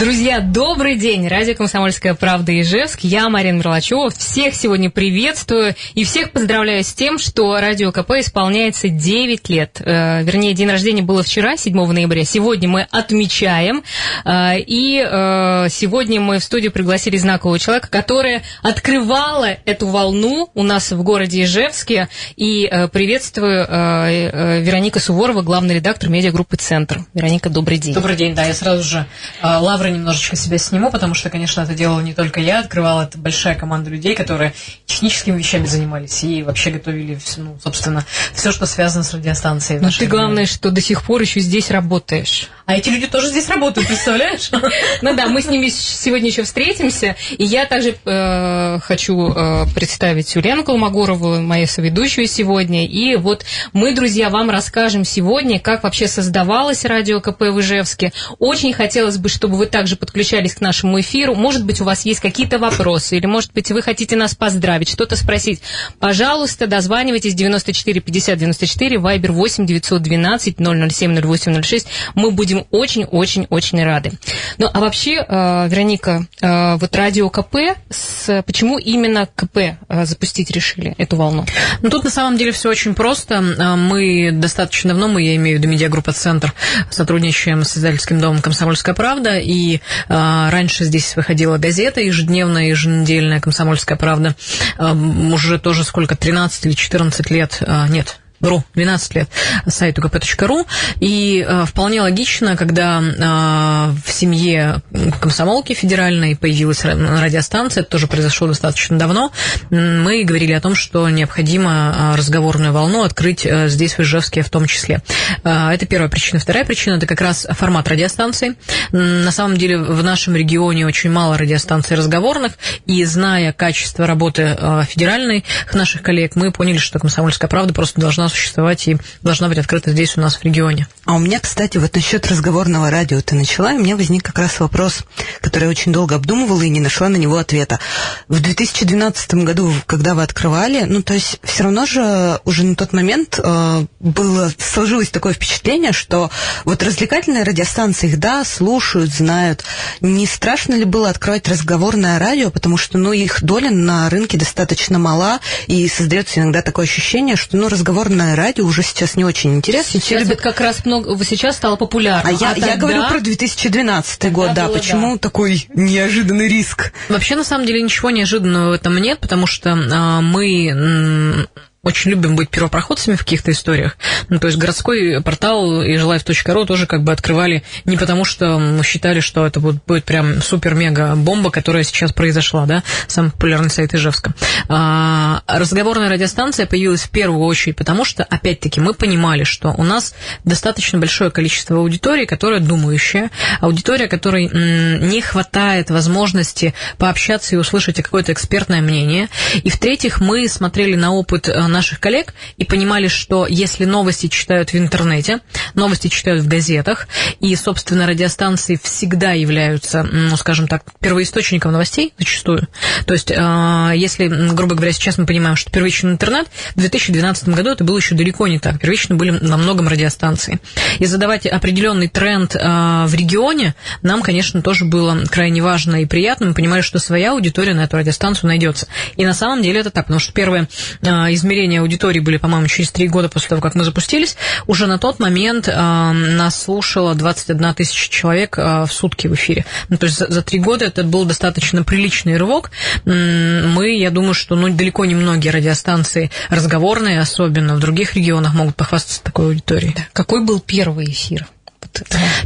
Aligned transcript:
Друзья, 0.00 0.40
добрый 0.40 0.96
день! 0.96 1.28
Радио 1.28 1.54
«Комсомольская 1.54 2.14
правда» 2.14 2.58
Ижевск. 2.58 3.00
Я 3.02 3.28
Марина 3.28 3.58
Мерлачева. 3.58 4.08
Всех 4.08 4.54
сегодня 4.54 4.88
приветствую 4.88 5.74
и 5.92 6.04
всех 6.04 6.30
поздравляю 6.30 6.82
с 6.82 6.94
тем, 6.94 7.18
что 7.18 7.60
Радио 7.60 7.92
КП 7.92 8.12
исполняется 8.12 8.88
9 8.88 9.50
лет. 9.50 9.78
Э, 9.84 10.22
вернее, 10.22 10.54
день 10.54 10.70
рождения 10.70 11.02
было 11.02 11.22
вчера, 11.22 11.58
7 11.58 11.74
ноября. 11.92 12.24
Сегодня 12.24 12.66
мы 12.66 12.86
отмечаем. 12.90 13.82
Э, 14.24 14.58
и 14.58 15.06
э, 15.06 15.66
сегодня 15.68 16.18
мы 16.18 16.38
в 16.38 16.44
студию 16.44 16.72
пригласили 16.72 17.18
знакового 17.18 17.58
человека, 17.58 17.88
которая 17.90 18.42
открывала 18.62 19.50
эту 19.66 19.86
волну 19.86 20.48
у 20.54 20.62
нас 20.62 20.92
в 20.92 21.02
городе 21.02 21.42
Ижевске. 21.42 22.08
И 22.36 22.64
э, 22.64 22.88
приветствую 22.88 23.66
э, 23.68 24.30
э, 24.32 24.60
Вероника 24.62 24.98
Суворова, 24.98 25.42
главный 25.42 25.74
редактор 25.74 26.08
медиагруппы 26.08 26.56
«Центр». 26.56 27.04
Вероника, 27.12 27.50
добрый 27.50 27.76
день. 27.76 27.92
Добрый 27.92 28.16
день, 28.16 28.34
да, 28.34 28.46
я 28.46 28.54
сразу 28.54 28.82
же 28.82 29.04
э, 29.42 29.46
лавры 29.46 29.89
немножечко 29.90 30.36
себя 30.36 30.58
сниму, 30.58 30.90
потому 30.90 31.14
что, 31.14 31.30
конечно, 31.30 31.60
это 31.62 31.74
делала 31.74 32.00
не 32.00 32.14
только 32.14 32.40
я, 32.40 32.60
открывала 32.60 33.02
это 33.02 33.18
большая 33.18 33.54
команда 33.54 33.90
людей, 33.90 34.14
которые 34.14 34.52
техническими 34.86 35.38
вещами 35.38 35.66
занимались 35.66 36.22
и 36.24 36.42
вообще 36.42 36.70
готовили, 36.70 37.18
ну, 37.36 37.58
собственно, 37.62 38.04
все, 38.34 38.52
что 38.52 38.66
связано 38.66 39.04
с 39.04 39.14
радиостанцией. 39.14 39.80
Но 39.80 39.90
ты 39.90 40.06
главное, 40.06 40.46
что 40.46 40.70
до 40.70 40.80
сих 40.80 41.02
пор 41.02 41.20
еще 41.20 41.40
здесь 41.40 41.70
работаешь. 41.70 42.48
А 42.66 42.76
эти 42.76 42.88
люди 42.88 43.08
тоже 43.08 43.28
здесь 43.28 43.48
работают, 43.48 43.88
представляешь? 43.88 44.50
Ну 45.02 45.16
да, 45.16 45.26
мы 45.26 45.40
с 45.42 45.46
ними 45.46 45.68
сегодня 45.68 46.28
еще 46.28 46.42
встретимся. 46.42 47.16
И 47.36 47.44
я 47.44 47.66
также 47.66 47.96
э, 48.04 48.78
хочу 48.80 49.32
э, 49.32 49.66
представить 49.74 50.34
Юлену 50.34 50.62
Колмогорову, 50.62 51.40
мою 51.40 51.66
соведущую 51.66 52.26
сегодня. 52.26 52.86
И 52.86 53.16
вот 53.16 53.44
мы, 53.72 53.94
друзья, 53.94 54.28
вам 54.28 54.50
расскажем 54.50 55.04
сегодня, 55.04 55.58
как 55.58 55.82
вообще 55.82 56.06
создавалось 56.06 56.84
радио 56.84 57.20
КП 57.20 57.40
в 57.40 57.60
Ижевске. 57.60 58.12
Очень 58.38 58.72
хотелось 58.72 59.16
бы, 59.18 59.28
чтобы 59.28 59.56
вы 59.56 59.66
также 59.80 59.96
подключались 59.96 60.56
к 60.56 60.60
нашему 60.60 61.00
эфиру. 61.00 61.34
Может 61.34 61.64
быть, 61.64 61.80
у 61.80 61.84
вас 61.84 62.04
есть 62.04 62.20
какие-то 62.20 62.58
вопросы, 62.58 63.16
или, 63.16 63.24
может 63.24 63.54
быть, 63.54 63.70
вы 63.70 63.80
хотите 63.80 64.14
нас 64.14 64.34
поздравить, 64.34 64.90
что-то 64.90 65.16
спросить. 65.16 65.62
Пожалуйста, 65.98 66.66
дозванивайтесь 66.66 67.32
94 67.32 67.98
50 68.02 68.38
94, 68.38 68.98
Вайбер 68.98 69.32
8 69.32 69.64
912 69.64 70.56
007 70.58 71.20
08 71.22 71.62
06. 71.62 71.86
Мы 72.14 72.30
будем 72.30 72.66
очень-очень-очень 72.70 73.82
рады. 73.82 74.12
Ну, 74.58 74.68
а 74.70 74.80
вообще, 74.80 75.24
э, 75.26 75.68
Вероника, 75.70 76.26
э, 76.42 76.76
вот 76.76 76.94
радио 76.94 77.30
КП, 77.30 77.56
с, 77.88 78.42
почему 78.42 78.76
именно 78.76 79.26
КП 79.34 79.56
э, 79.56 80.04
запустить 80.04 80.50
решили 80.50 80.94
эту 80.98 81.16
волну? 81.16 81.46
Ну, 81.80 81.88
тут 81.88 82.04
на 82.04 82.10
самом 82.10 82.36
деле 82.36 82.52
все 82.52 82.68
очень 82.68 82.94
просто. 82.94 83.40
Мы 83.40 84.30
достаточно 84.30 84.90
давно, 84.90 85.08
мы, 85.08 85.22
я 85.22 85.36
имею 85.36 85.56
в 85.56 85.60
виду 85.60 85.72
медиагруппа 85.72 86.12
«Центр», 86.12 86.52
сотрудничаем 86.90 87.64
с 87.64 87.78
издательским 87.78 88.20
домом 88.20 88.42
«Комсомольская 88.42 88.94
правда», 88.94 89.38
и 89.38 89.69
раньше 90.08 90.84
здесь 90.84 91.16
выходила 91.16 91.58
газета 91.58 92.00
ежедневная, 92.00 92.68
еженедельная 92.68 93.40
«Комсомольская 93.40 93.98
правда». 93.98 94.36
Уже 94.78 95.58
тоже 95.58 95.84
сколько, 95.84 96.16
13 96.16 96.66
или 96.66 96.72
14 96.72 97.30
лет, 97.30 97.62
нет, 97.88 98.19
ру, 98.40 98.64
12 98.74 99.14
лет, 99.14 99.28
сайту 99.66 100.02
kp.ru. 100.02 100.66
И 101.00 101.44
э, 101.46 101.64
вполне 101.66 102.02
логично, 102.02 102.56
когда 102.56 103.00
э, 103.00 103.92
в 104.04 104.10
семье 104.10 104.82
комсомолки 105.20 105.74
федеральной 105.74 106.36
появилась 106.36 106.84
радиостанция, 106.84 107.82
это 107.82 107.90
тоже 107.90 108.06
произошло 108.06 108.48
достаточно 108.48 108.98
давно, 108.98 109.32
мы 109.70 110.24
говорили 110.24 110.52
о 110.52 110.60
том, 110.60 110.74
что 110.74 111.08
необходимо 111.08 112.12
э, 112.12 112.16
разговорную 112.16 112.72
волну 112.72 113.02
открыть 113.02 113.44
э, 113.44 113.68
здесь, 113.68 113.94
в 113.94 114.00
Ижевске 114.00 114.42
в 114.42 114.50
том 114.50 114.66
числе. 114.66 115.02
Э, 115.44 115.70
это 115.70 115.86
первая 115.86 116.08
причина. 116.08 116.40
Вторая 116.40 116.64
причина– 116.64 116.94
это 116.96 117.06
как 117.06 117.20
раз 117.20 117.46
формат 117.50 117.88
радиостанции. 117.88 118.56
На 118.92 119.30
самом 119.30 119.56
деле 119.56 119.78
в 119.78 120.02
нашем 120.02 120.34
регионе 120.34 120.86
очень 120.86 121.10
мало 121.10 121.36
радиостанций 121.38 121.96
разговорных, 121.96 122.52
и 122.86 123.04
зная 123.04 123.52
качество 123.52 124.06
работы 124.06 124.56
э, 124.58 124.82
федеральной 124.88 125.44
наших 125.72 126.02
коллег, 126.02 126.36
мы 126.36 126.52
поняли, 126.52 126.78
что 126.78 126.98
«Комсомольская 126.98 127.48
правда» 127.48 127.74
просто 127.74 128.00
должна 128.00 128.28
существовать 128.30 128.88
и 128.88 128.96
должна 129.22 129.48
быть 129.48 129.58
открыта 129.58 129.90
здесь 129.90 130.16
у 130.16 130.20
нас 130.20 130.36
в 130.36 130.44
регионе. 130.44 130.86
А 131.04 131.14
у 131.14 131.18
меня, 131.18 131.40
кстати, 131.40 131.78
вот 131.78 131.94
насчет 131.94 132.26
разговорного 132.28 132.90
радио 132.90 133.20
ты 133.20 133.34
начала, 133.34 133.72
и 133.72 133.76
у 133.76 133.82
меня 133.82 133.96
возник 133.96 134.22
как 134.22 134.38
раз 134.38 134.60
вопрос, 134.60 135.00
который 135.40 135.64
я 135.64 135.70
очень 135.70 135.92
долго 135.92 136.14
обдумывала 136.14 136.62
и 136.62 136.68
не 136.68 136.80
нашла 136.80 137.08
на 137.08 137.16
него 137.16 137.36
ответа. 137.36 137.80
В 138.28 138.40
2012 138.40 139.34
году, 139.34 139.72
когда 139.86 140.14
вы 140.14 140.22
открывали, 140.22 140.84
ну, 140.84 141.02
то 141.02 141.14
есть 141.14 141.38
все 141.42 141.64
равно 141.64 141.86
же 141.86 142.40
уже 142.44 142.64
на 142.64 142.76
тот 142.76 142.92
момент 142.92 143.40
э, 143.42 143.86
было, 143.98 144.52
сложилось 144.58 145.10
такое 145.10 145.32
впечатление, 145.32 145.92
что 145.92 146.30
вот 146.64 146.82
развлекательные 146.82 147.42
радиостанции 147.42 148.08
их, 148.08 148.18
да, 148.18 148.44
слушают, 148.44 149.10
знают. 149.10 149.64
Не 150.00 150.26
страшно 150.26 150.74
ли 150.74 150.84
было 150.84 151.08
открывать 151.10 151.48
разговорное 151.48 152.18
радио, 152.18 152.50
потому 152.50 152.76
что, 152.76 152.98
ну, 152.98 153.12
их 153.12 153.42
доля 153.42 153.70
на 153.70 154.08
рынке 154.10 154.38
достаточно 154.38 154.98
мала, 154.98 155.40
и 155.66 155.88
создается 155.88 156.40
иногда 156.40 156.62
такое 156.62 156.84
ощущение, 156.84 157.36
что, 157.36 157.56
ну, 157.56 157.68
разговорное 157.68 158.19
музыкальное 158.20 158.36
радио 158.36 158.64
уже 158.64 158.82
сейчас 158.82 159.16
не 159.16 159.24
очень 159.24 159.54
интересно. 159.54 160.00
Сейчас 160.00 160.20
любят... 160.22 160.36
вот 160.36 160.40
как 160.40 160.60
раз 160.60 160.84
много, 160.84 161.24
сейчас 161.24 161.56
стало 161.56 161.76
популярно. 161.76 162.28
А, 162.28 162.32
а 162.32 162.32
я, 162.32 162.54
тогда... 162.54 162.66
я 162.68 162.76
говорю 162.76 163.08
про 163.08 163.20
2012 163.20 164.32
год, 164.32 164.54
да. 164.54 164.68
Почему 164.68 165.14
да. 165.14 165.18
такой 165.18 165.66
неожиданный 165.74 166.48
риск? 166.48 166.92
Вообще, 167.08 167.36
на 167.36 167.44
самом 167.44 167.66
деле, 167.66 167.82
ничего 167.82 168.10
неожиданного 168.10 168.70
в 168.70 168.72
этом 168.72 168.96
нет, 168.98 169.18
потому 169.20 169.46
что 169.46 169.72
а, 169.72 170.20
мы 170.20 171.46
очень 171.82 172.10
любим 172.10 172.36
быть 172.36 172.50
первопроходцами 172.50 173.14
в 173.14 173.20
каких-то 173.20 173.52
историях. 173.52 173.96
Ну, 174.28 174.38
то 174.38 174.48
есть 174.48 174.58
городской 174.58 175.22
портал 175.22 175.82
и 175.82 175.96
жилайф.ру 175.96 176.66
тоже 176.66 176.86
как 176.86 177.02
бы 177.02 177.12
открывали 177.12 177.62
не 177.86 177.96
потому, 177.96 178.26
что 178.26 178.58
мы 178.58 178.84
считали, 178.84 179.20
что 179.20 179.46
это 179.46 179.60
будет, 179.60 179.82
будет 179.86 180.04
прям 180.04 180.42
супер-мега-бомба, 180.42 181.50
которая 181.50 181.82
сейчас 181.84 182.12
произошла, 182.12 182.66
да, 182.66 182.82
самый 183.06 183.30
популярный 183.30 183.70
сайт 183.70 183.94
Ижевска. 183.94 184.34
А, 184.68 185.42
разговорная 185.46 186.10
радиостанция 186.10 186.66
появилась 186.66 187.02
в 187.02 187.10
первую 187.10 187.44
очередь 187.44 187.76
потому, 187.76 188.04
что, 188.04 188.24
опять-таки, 188.24 188.78
мы 188.80 188.92
понимали, 188.92 189.44
что 189.44 189.70
у 189.70 189.82
нас 189.82 190.14
достаточно 190.44 190.98
большое 190.98 191.30
количество 191.30 191.78
аудитории, 191.78 192.26
которая 192.26 192.60
думающая, 192.60 193.30
аудитория, 193.60 194.06
которой 194.06 194.48
не 194.48 195.22
хватает 195.22 195.90
возможности 195.90 196.74
пообщаться 196.98 197.54
и 197.54 197.58
услышать 197.58 197.96
какое-то 197.96 198.32
экспертное 198.32 198.82
мнение. 198.82 199.28
И, 199.62 199.70
в-третьих, 199.70 200.20
мы 200.20 200.46
смотрели 200.46 200.94
на 200.94 201.12
опыт 201.12 201.48
э, 201.48 201.69
наших 201.70 202.00
коллег 202.00 202.34
и 202.56 202.64
понимали, 202.64 203.08
что 203.08 203.46
если 203.46 203.84
новости 203.84 204.28
читают 204.28 204.72
в 204.72 204.76
интернете, 204.76 205.40
новости 205.74 206.08
читают 206.08 206.42
в 206.42 206.48
газетах, 206.48 207.08
и, 207.40 207.54
собственно, 207.56 208.06
радиостанции 208.06 208.78
всегда 208.82 209.32
являются, 209.32 210.02
ну, 210.02 210.36
скажем 210.36 210.68
так, 210.68 210.84
первоисточником 211.00 211.72
новостей 211.72 212.12
зачастую. 212.18 212.68
То 213.06 213.14
есть, 213.14 213.32
а, 213.36 213.92
если, 213.94 214.28
грубо 214.28 214.74
говоря, 214.74 214.92
сейчас 214.92 215.18
мы 215.18 215.26
понимаем, 215.26 215.56
что 215.56 215.70
первичный 215.70 216.12
интернет, 216.12 216.48
в 216.74 216.80
2012 216.80 217.48
году 217.48 217.70
это 217.70 217.84
было 217.84 217.96
еще 217.96 218.14
далеко 218.14 218.46
не 218.46 218.58
так. 218.58 218.80
Первично 218.80 219.14
были 219.14 219.30
на 219.30 219.56
многом 219.56 219.88
радиостанции. 219.88 220.60
И 220.98 221.06
задавать 221.06 221.46
определенный 221.46 222.08
тренд 222.08 222.56
а, 222.56 223.06
в 223.06 223.14
регионе 223.14 223.74
нам, 224.02 224.22
конечно, 224.22 224.62
тоже 224.62 224.84
было 224.84 225.24
крайне 225.30 225.62
важно 225.62 226.02
и 226.02 226.06
приятно. 226.06 226.46
Мы 226.46 226.54
понимали, 226.54 226.82
что 226.82 226.98
своя 226.98 227.32
аудитория 227.32 227.74
на 227.74 227.84
эту 227.84 227.96
радиостанцию 227.96 228.48
найдется. 228.48 228.86
И 229.16 229.24
на 229.24 229.34
самом 229.34 229.62
деле 229.62 229.80
это 229.80 229.90
так, 229.90 230.06
потому 230.06 230.20
что 230.20 230.32
первое 230.32 230.68
а, 231.02 231.32
измерение 231.32 231.59
измерения 231.60 231.80
аудитории 231.80 232.20
были, 232.20 232.38
по-моему, 232.38 232.66
через 232.66 232.90
три 232.90 233.08
года 233.08 233.28
после 233.28 233.50
того, 233.50 233.60
как 233.60 233.74
мы 233.74 233.84
запустились. 233.84 234.36
Уже 234.66 234.86
на 234.86 234.98
тот 234.98 235.18
момент 235.20 235.68
э, 235.68 235.72
нас 235.72 236.62
слушало 236.62 237.14
21 237.14 237.74
тысяча 237.74 238.10
человек 238.10 238.58
э, 238.58 238.84
в 238.84 238.92
сутки 238.92 239.26
в 239.26 239.34
эфире. 239.34 239.66
Ну, 239.88 239.98
то 239.98 240.06
есть 240.06 240.18
за 240.18 240.42
три 240.42 240.58
года 240.58 240.86
это 240.86 241.04
был 241.04 241.24
достаточно 241.24 241.84
приличный 241.84 242.36
рывок. 242.36 242.70
Мы, 243.04 243.98
я 243.98 244.10
думаю, 244.10 244.34
что 244.34 244.56
ну, 244.56 244.70
далеко 244.70 245.04
не 245.04 245.14
многие 245.14 245.50
радиостанции 245.50 246.30
разговорные, 246.48 247.20
особенно 247.20 247.74
в 247.74 247.80
других 247.80 248.14
регионах, 248.14 248.54
могут 248.54 248.76
похвастаться 248.76 249.22
такой 249.22 249.46
аудиторией. 249.46 249.94
Да. 249.94 250.06
Какой 250.12 250.44
был 250.44 250.60
первый 250.60 251.06
эфир? 251.10 251.46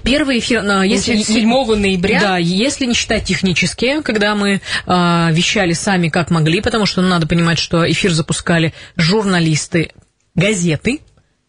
Первый 0.02 0.38
эфир, 0.38 0.62
если 0.82 1.22
7 1.22 1.74
ноября. 1.76 2.20
Да, 2.20 2.38
если 2.38 2.86
не 2.86 2.94
считать 2.94 3.24
технические, 3.24 4.02
когда 4.02 4.34
мы 4.34 4.54
э, 4.54 4.60
вещали 5.32 5.72
сами 5.72 6.08
как 6.08 6.30
могли, 6.30 6.60
потому 6.60 6.86
что 6.86 7.02
ну, 7.02 7.08
надо 7.08 7.26
понимать, 7.26 7.58
что 7.58 7.90
эфир 7.90 8.12
запускали 8.12 8.72
журналисты 8.96 9.90
газеты, 10.34 11.00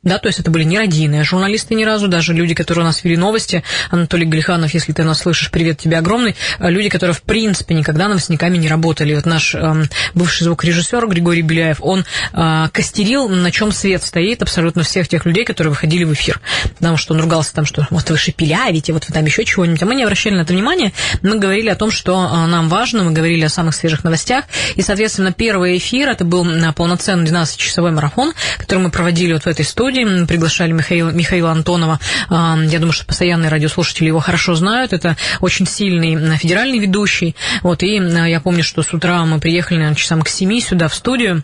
да, 0.05 0.19
то 0.19 0.27
есть 0.27 0.39
это 0.39 0.51
были 0.51 0.63
не 0.63 0.77
родийные 0.77 1.23
журналисты 1.23 1.75
ни 1.75 1.83
разу, 1.83 2.07
даже 2.07 2.33
люди, 2.33 2.53
которые 2.53 2.83
у 2.83 2.87
нас 2.87 3.03
вели 3.03 3.17
новости, 3.17 3.63
Анатолий 3.89 4.25
Галиханов, 4.25 4.73
если 4.73 4.93
ты 4.93 5.03
нас 5.03 5.19
слышишь, 5.19 5.51
привет 5.51 5.79
тебе 5.79 5.97
огромный, 5.97 6.35
а 6.59 6.69
люди, 6.69 6.89
которые 6.89 7.15
в 7.15 7.23
принципе 7.23 7.73
никогда 7.73 8.07
новостниками 8.07 8.57
не 8.57 8.67
работали. 8.67 9.15
Вот 9.15 9.25
наш 9.25 9.55
э, 9.55 9.85
бывший 10.13 10.43
звукорежиссер 10.43 11.07
Григорий 11.07 11.41
Беляев, 11.41 11.77
он 11.81 12.05
э, 12.33 12.67
костерил, 12.71 13.27
на 13.27 13.51
чем 13.51 13.71
свет 13.71 14.03
стоит 14.03 14.43
абсолютно 14.43 14.83
всех 14.83 15.07
тех 15.07 15.25
людей, 15.25 15.43
которые 15.43 15.71
выходили 15.71 16.03
в 16.03 16.13
эфир, 16.13 16.39
потому 16.77 16.97
что 16.97 17.15
он 17.15 17.21
ругался 17.21 17.53
там, 17.53 17.65
что 17.65 17.87
вот 17.89 18.07
вы 18.09 18.17
шепелявите, 18.17 18.93
вот 18.93 19.07
вы 19.07 19.13
там 19.13 19.25
еще 19.25 19.43
чего-нибудь, 19.43 19.81
а 19.81 19.85
мы 19.87 19.95
не 19.95 20.03
обращали 20.03 20.35
на 20.35 20.41
это 20.41 20.53
внимания, 20.53 20.93
мы 21.23 21.39
говорили 21.39 21.69
о 21.69 21.75
том, 21.75 21.89
что 21.89 22.13
э, 22.13 22.45
нам 22.45 22.69
важно, 22.69 23.03
мы 23.03 23.11
говорили 23.11 23.43
о 23.43 23.49
самых 23.49 23.73
свежих 23.73 24.03
новостях, 24.03 24.45
и, 24.75 24.83
соответственно, 24.83 25.31
первый 25.31 25.77
эфир, 25.77 26.09
это 26.09 26.25
был 26.25 26.45
э, 26.47 26.73
полноценный 26.73 27.25
12-часовой 27.25 27.91
марафон, 27.91 28.33
который 28.57 28.79
мы 28.79 28.91
проводили 28.91 29.33
вот 29.33 29.43
в 29.43 29.47
этой 29.47 29.65
студии, 29.65 29.94
студии, 29.95 30.25
приглашали 30.25 30.71
Михаила, 30.71 31.09
Михаила 31.11 31.51
Антонова. 31.51 31.99
А, 32.29 32.57
я 32.57 32.79
думаю, 32.79 32.93
что 32.93 33.05
постоянные 33.05 33.49
радиослушатели 33.49 34.07
его 34.07 34.19
хорошо 34.19 34.55
знают. 34.55 34.93
Это 34.93 35.15
очень 35.41 35.65
сильный 35.65 36.37
федеральный 36.37 36.79
ведущий. 36.79 37.35
Вот, 37.61 37.83
и 37.83 37.95
я 37.95 38.41
помню, 38.41 38.63
что 38.63 38.83
с 38.83 38.93
утра 38.93 39.23
мы 39.25 39.39
приехали, 39.39 39.77
наверное, 39.77 39.95
часам 39.95 40.21
к 40.21 40.29
семи 40.29 40.59
сюда 40.61 40.87
в 40.87 40.95
студию. 40.95 41.43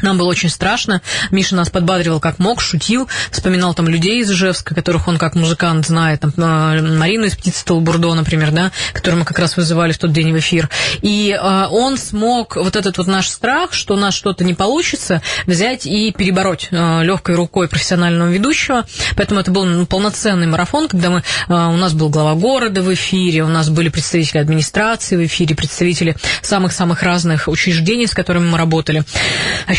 Нам 0.00 0.16
было 0.16 0.28
очень 0.28 0.48
страшно. 0.48 1.02
Миша 1.30 1.54
нас 1.54 1.68
подбадривал 1.68 2.18
как 2.20 2.38
мог, 2.38 2.60
шутил, 2.60 3.08
вспоминал 3.30 3.74
там 3.74 3.88
людей 3.88 4.20
из 4.20 4.30
Ижевска, 4.30 4.74
которых 4.74 5.06
он 5.08 5.18
как 5.18 5.34
музыкант 5.34 5.86
знает, 5.86 6.20
там, 6.20 6.32
а, 6.38 6.80
Марину 6.80 7.26
из 7.26 7.36
птицы 7.36 7.64
Толбурдо, 7.64 8.14
например, 8.14 8.52
да, 8.52 8.72
которую 8.92 9.20
мы 9.20 9.24
как 9.26 9.38
раз 9.38 9.56
вызывали 9.56 9.92
в 9.92 9.98
тот 9.98 10.12
день 10.12 10.32
в 10.32 10.38
эфир. 10.38 10.70
И 11.02 11.38
э, 11.38 11.66
он 11.70 11.98
смог 11.98 12.56
вот 12.56 12.76
этот 12.76 12.98
вот 12.98 13.06
наш 13.06 13.28
страх, 13.28 13.72
что 13.72 13.94
у 13.94 13.96
нас 13.96 14.14
что-то 14.14 14.44
не 14.44 14.54
получится, 14.54 15.22
взять 15.46 15.86
и 15.86 16.12
перебороть 16.12 16.68
э, 16.70 17.04
легкой 17.04 17.36
рукой 17.36 17.68
профессионального 17.68 18.28
ведущего. 18.28 18.84
Поэтому 19.16 19.40
это 19.40 19.50
был 19.50 19.64
ну, 19.64 19.86
полноценный 19.86 20.46
марафон, 20.46 20.88
когда 20.88 21.10
мы, 21.10 21.18
э, 21.18 21.52
у 21.52 21.76
нас 21.76 21.92
был 21.92 22.08
глава 22.08 22.34
города 22.34 22.82
в 22.82 22.92
эфире, 22.94 23.42
у 23.42 23.48
нас 23.48 23.68
были 23.68 23.88
представители 23.88 24.38
администрации 24.38 25.16
в 25.16 25.26
эфире, 25.26 25.54
представители 25.54 26.16
самых-самых 26.42 27.02
разных 27.02 27.48
учреждений, 27.48 28.06
с 28.06 28.14
которыми 28.14 28.48
мы 28.48 28.58
работали 28.58 29.04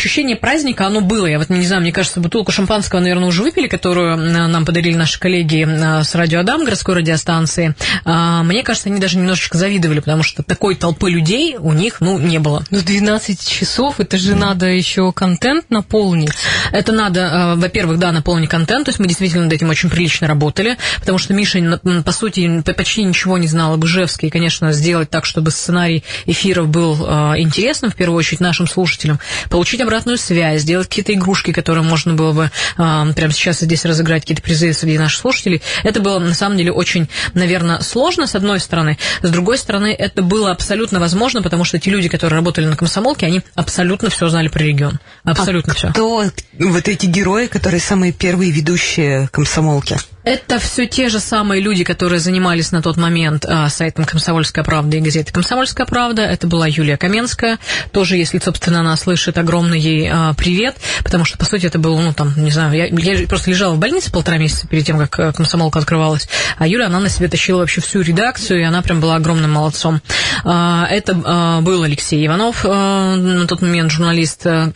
ощущение 0.04 0.36
праздника, 0.36 0.86
оно 0.86 1.00
было. 1.00 1.26
Я 1.26 1.38
вот 1.38 1.48
не 1.48 1.66
знаю, 1.66 1.82
мне 1.82 1.92
кажется, 1.92 2.20
бутылку 2.20 2.52
шампанского, 2.52 3.00
наверное, 3.00 3.28
уже 3.28 3.42
выпили, 3.42 3.68
которую 3.68 4.16
э, 4.18 4.46
нам 4.46 4.66
подарили 4.66 4.96
наши 4.96 5.18
коллеги 5.18 5.66
э, 5.66 6.04
с 6.04 6.14
Радио 6.14 6.40
Адам, 6.40 6.64
городской 6.64 6.96
радиостанции. 6.96 7.74
А, 8.04 8.42
мне 8.42 8.62
кажется, 8.62 8.90
они 8.90 9.00
даже 9.00 9.16
немножечко 9.16 9.56
завидовали, 9.56 10.00
потому 10.00 10.22
что 10.22 10.42
такой 10.42 10.74
толпы 10.74 11.10
людей 11.10 11.56
у 11.58 11.72
них, 11.72 12.00
ну, 12.00 12.18
не 12.18 12.38
было. 12.38 12.64
Ну, 12.70 12.80
12 12.80 13.48
часов, 13.48 13.98
это 13.98 14.18
же 14.18 14.32
mm. 14.32 14.38
надо 14.38 14.66
еще 14.66 15.10
контент 15.12 15.70
наполнить. 15.70 16.32
Это 16.70 16.92
надо, 16.92 17.54
во-первых, 17.56 17.98
да, 17.98 18.12
наполнить 18.12 18.50
контент, 18.50 18.84
то 18.84 18.90
есть 18.90 18.98
мы 18.98 19.06
действительно 19.06 19.44
над 19.44 19.52
этим 19.52 19.70
очень 19.70 19.88
прилично 19.88 20.26
работали, 20.26 20.76
потому 21.00 21.18
что 21.18 21.32
Миша, 21.32 21.80
по 22.04 22.12
сути, 22.12 22.62
почти 22.76 23.04
ничего 23.04 23.38
не 23.38 23.46
знал 23.46 23.74
об 23.74 23.84
Ижевске, 23.84 24.26
и, 24.26 24.30
конечно, 24.30 24.72
сделать 24.72 25.08
так, 25.10 25.24
чтобы 25.24 25.50
сценарий 25.50 26.04
эфиров 26.26 26.68
был 26.68 26.94
интересным, 27.36 27.90
в 27.90 27.96
первую 27.96 28.18
очередь, 28.18 28.40
нашим 28.40 28.66
слушателям, 28.66 29.18
получить 29.48 29.80
обратную 29.94 30.18
связь, 30.18 30.62
сделать 30.62 30.88
какие-то 30.88 31.14
игрушки, 31.14 31.52
которые 31.52 31.84
можно 31.84 32.14
было 32.14 32.32
бы 32.32 32.44
э, 32.44 33.12
прямо 33.14 33.32
сейчас 33.32 33.60
здесь 33.60 33.84
разыграть, 33.84 34.22
какие-то 34.22 34.42
призы 34.42 34.72
среди 34.72 34.98
наших 34.98 35.20
слушателей. 35.20 35.62
Это 35.84 36.00
было, 36.00 36.18
на 36.18 36.34
самом 36.34 36.56
деле, 36.56 36.72
очень, 36.72 37.08
наверное, 37.32 37.80
сложно, 37.80 38.26
с 38.26 38.34
одной 38.34 38.58
стороны. 38.58 38.98
С 39.22 39.30
другой 39.30 39.56
стороны, 39.56 39.94
это 39.96 40.22
было 40.22 40.50
абсолютно 40.50 40.98
возможно, 40.98 41.42
потому 41.42 41.62
что 41.62 41.78
те 41.78 41.90
люди, 41.90 42.08
которые 42.08 42.36
работали 42.38 42.66
на 42.66 42.76
комсомолке, 42.76 43.26
они 43.26 43.42
абсолютно 43.54 44.10
все 44.10 44.28
знали 44.28 44.48
про 44.48 44.64
регион. 44.64 44.98
Абсолютно 45.22 45.72
а 45.72 45.76
все. 45.76 45.88
Кто 45.90 46.24
вот 46.58 46.88
эти 46.88 47.06
герои, 47.06 47.46
которые 47.46 47.80
самые 47.80 48.12
первые 48.12 48.50
ведущие 48.50 49.28
комсомолки? 49.28 49.96
Это 50.24 50.58
все 50.58 50.86
те 50.86 51.08
же 51.10 51.20
самые 51.20 51.60
люди, 51.60 51.84
которые 51.84 52.18
занимались 52.18 52.72
на 52.72 52.80
тот 52.80 52.96
момент 52.96 53.44
а, 53.44 53.68
сайтом 53.68 54.06
«Комсомольская 54.06 54.64
правда» 54.64 54.96
и 54.96 55.00
газетой 55.00 55.32
«Комсомольская 55.32 55.86
правда». 55.86 56.22
Это 56.22 56.46
была 56.46 56.66
Юлия 56.66 56.96
Каменская. 56.96 57.58
Тоже, 57.92 58.16
если, 58.16 58.38
собственно, 58.38 58.80
она 58.80 58.96
слышит, 58.96 59.36
огромный 59.36 59.78
ей 59.78 60.08
а, 60.10 60.32
привет, 60.32 60.76
потому 61.02 61.26
что, 61.26 61.36
по 61.36 61.44
сути, 61.44 61.66
это 61.66 61.78
было, 61.78 62.00
ну, 62.00 62.14
там, 62.14 62.32
не 62.36 62.50
знаю, 62.50 62.72
я, 62.74 62.86
я 62.86 63.26
просто 63.26 63.50
лежала 63.50 63.74
в 63.74 63.78
больнице 63.78 64.10
полтора 64.10 64.38
месяца 64.38 64.66
перед 64.66 64.86
тем, 64.86 64.98
как 64.98 65.18
э, 65.18 65.32
«Комсомолка» 65.32 65.78
открывалась, 65.78 66.26
а 66.56 66.66
Юля, 66.66 66.86
она 66.86 67.00
на 67.00 67.10
себе 67.10 67.28
тащила 67.28 67.58
вообще 67.58 67.82
всю 67.82 68.00
редакцию, 68.00 68.60
и 68.60 68.64
она 68.64 68.80
прям 68.80 69.00
была 69.00 69.16
огромным 69.16 69.52
молодцом. 69.52 70.00
А, 70.44 70.86
это 70.88 71.20
а, 71.24 71.60
был 71.60 71.82
Алексей 71.82 72.26
Иванов, 72.26 72.64
а, 72.64 73.16
на 73.16 73.46
тот 73.46 73.60
момент 73.60 73.90
журналист 73.90 74.46
э, 74.46 74.72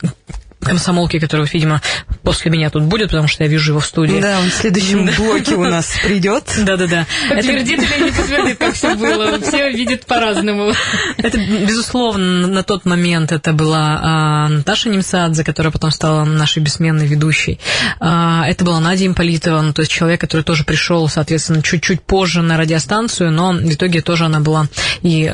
комсомолки, 0.59 1.19
который, 1.19 1.47
видимо, 1.51 1.81
после 2.23 2.51
меня 2.51 2.69
тут 2.69 2.83
будет, 2.83 3.09
потому 3.09 3.27
что 3.27 3.43
я 3.43 3.49
вижу 3.49 3.71
его 3.71 3.79
в 3.79 3.85
студии. 3.85 4.19
Да, 4.19 4.39
он 4.39 4.49
в 4.49 4.53
следующем 4.53 5.09
блоке 5.17 5.55
у 5.55 5.63
нас 5.63 5.97
придет. 6.03 6.43
Да-да-да. 6.59 7.05
Подтвердит 7.29 7.79
или 7.79 8.05
не 8.05 8.11
подтвердит, 8.11 8.57
как 8.57 8.73
все 8.73 8.95
было. 8.95 9.39
Все 9.39 9.71
видят 9.71 10.05
по-разному. 10.05 10.73
Это, 11.17 11.37
безусловно, 11.37 12.47
на 12.47 12.63
тот 12.63 12.85
момент 12.85 13.31
это 13.31 13.53
была 13.53 13.99
а, 14.01 14.47
Наташа 14.49 14.89
Немсадзе, 14.89 15.43
которая 15.43 15.71
потом 15.71 15.91
стала 15.91 16.25
нашей 16.25 16.61
бессменной 16.61 17.07
ведущей. 17.07 17.59
А, 17.99 18.45
это 18.47 18.65
была 18.65 18.79
Надя 18.79 19.05
Имполитова, 19.05 19.61
ну, 19.61 19.73
то 19.73 19.81
есть 19.81 19.91
человек, 19.91 20.21
который 20.21 20.41
тоже 20.41 20.63
пришел, 20.63 21.07
соответственно, 21.07 21.61
чуть-чуть 21.61 22.01
позже 22.01 22.41
на 22.41 22.57
радиостанцию, 22.57 23.31
но 23.31 23.53
в 23.53 23.73
итоге 23.73 24.01
тоже 24.01 24.25
она 24.25 24.39
была 24.39 24.67
и 25.01 25.31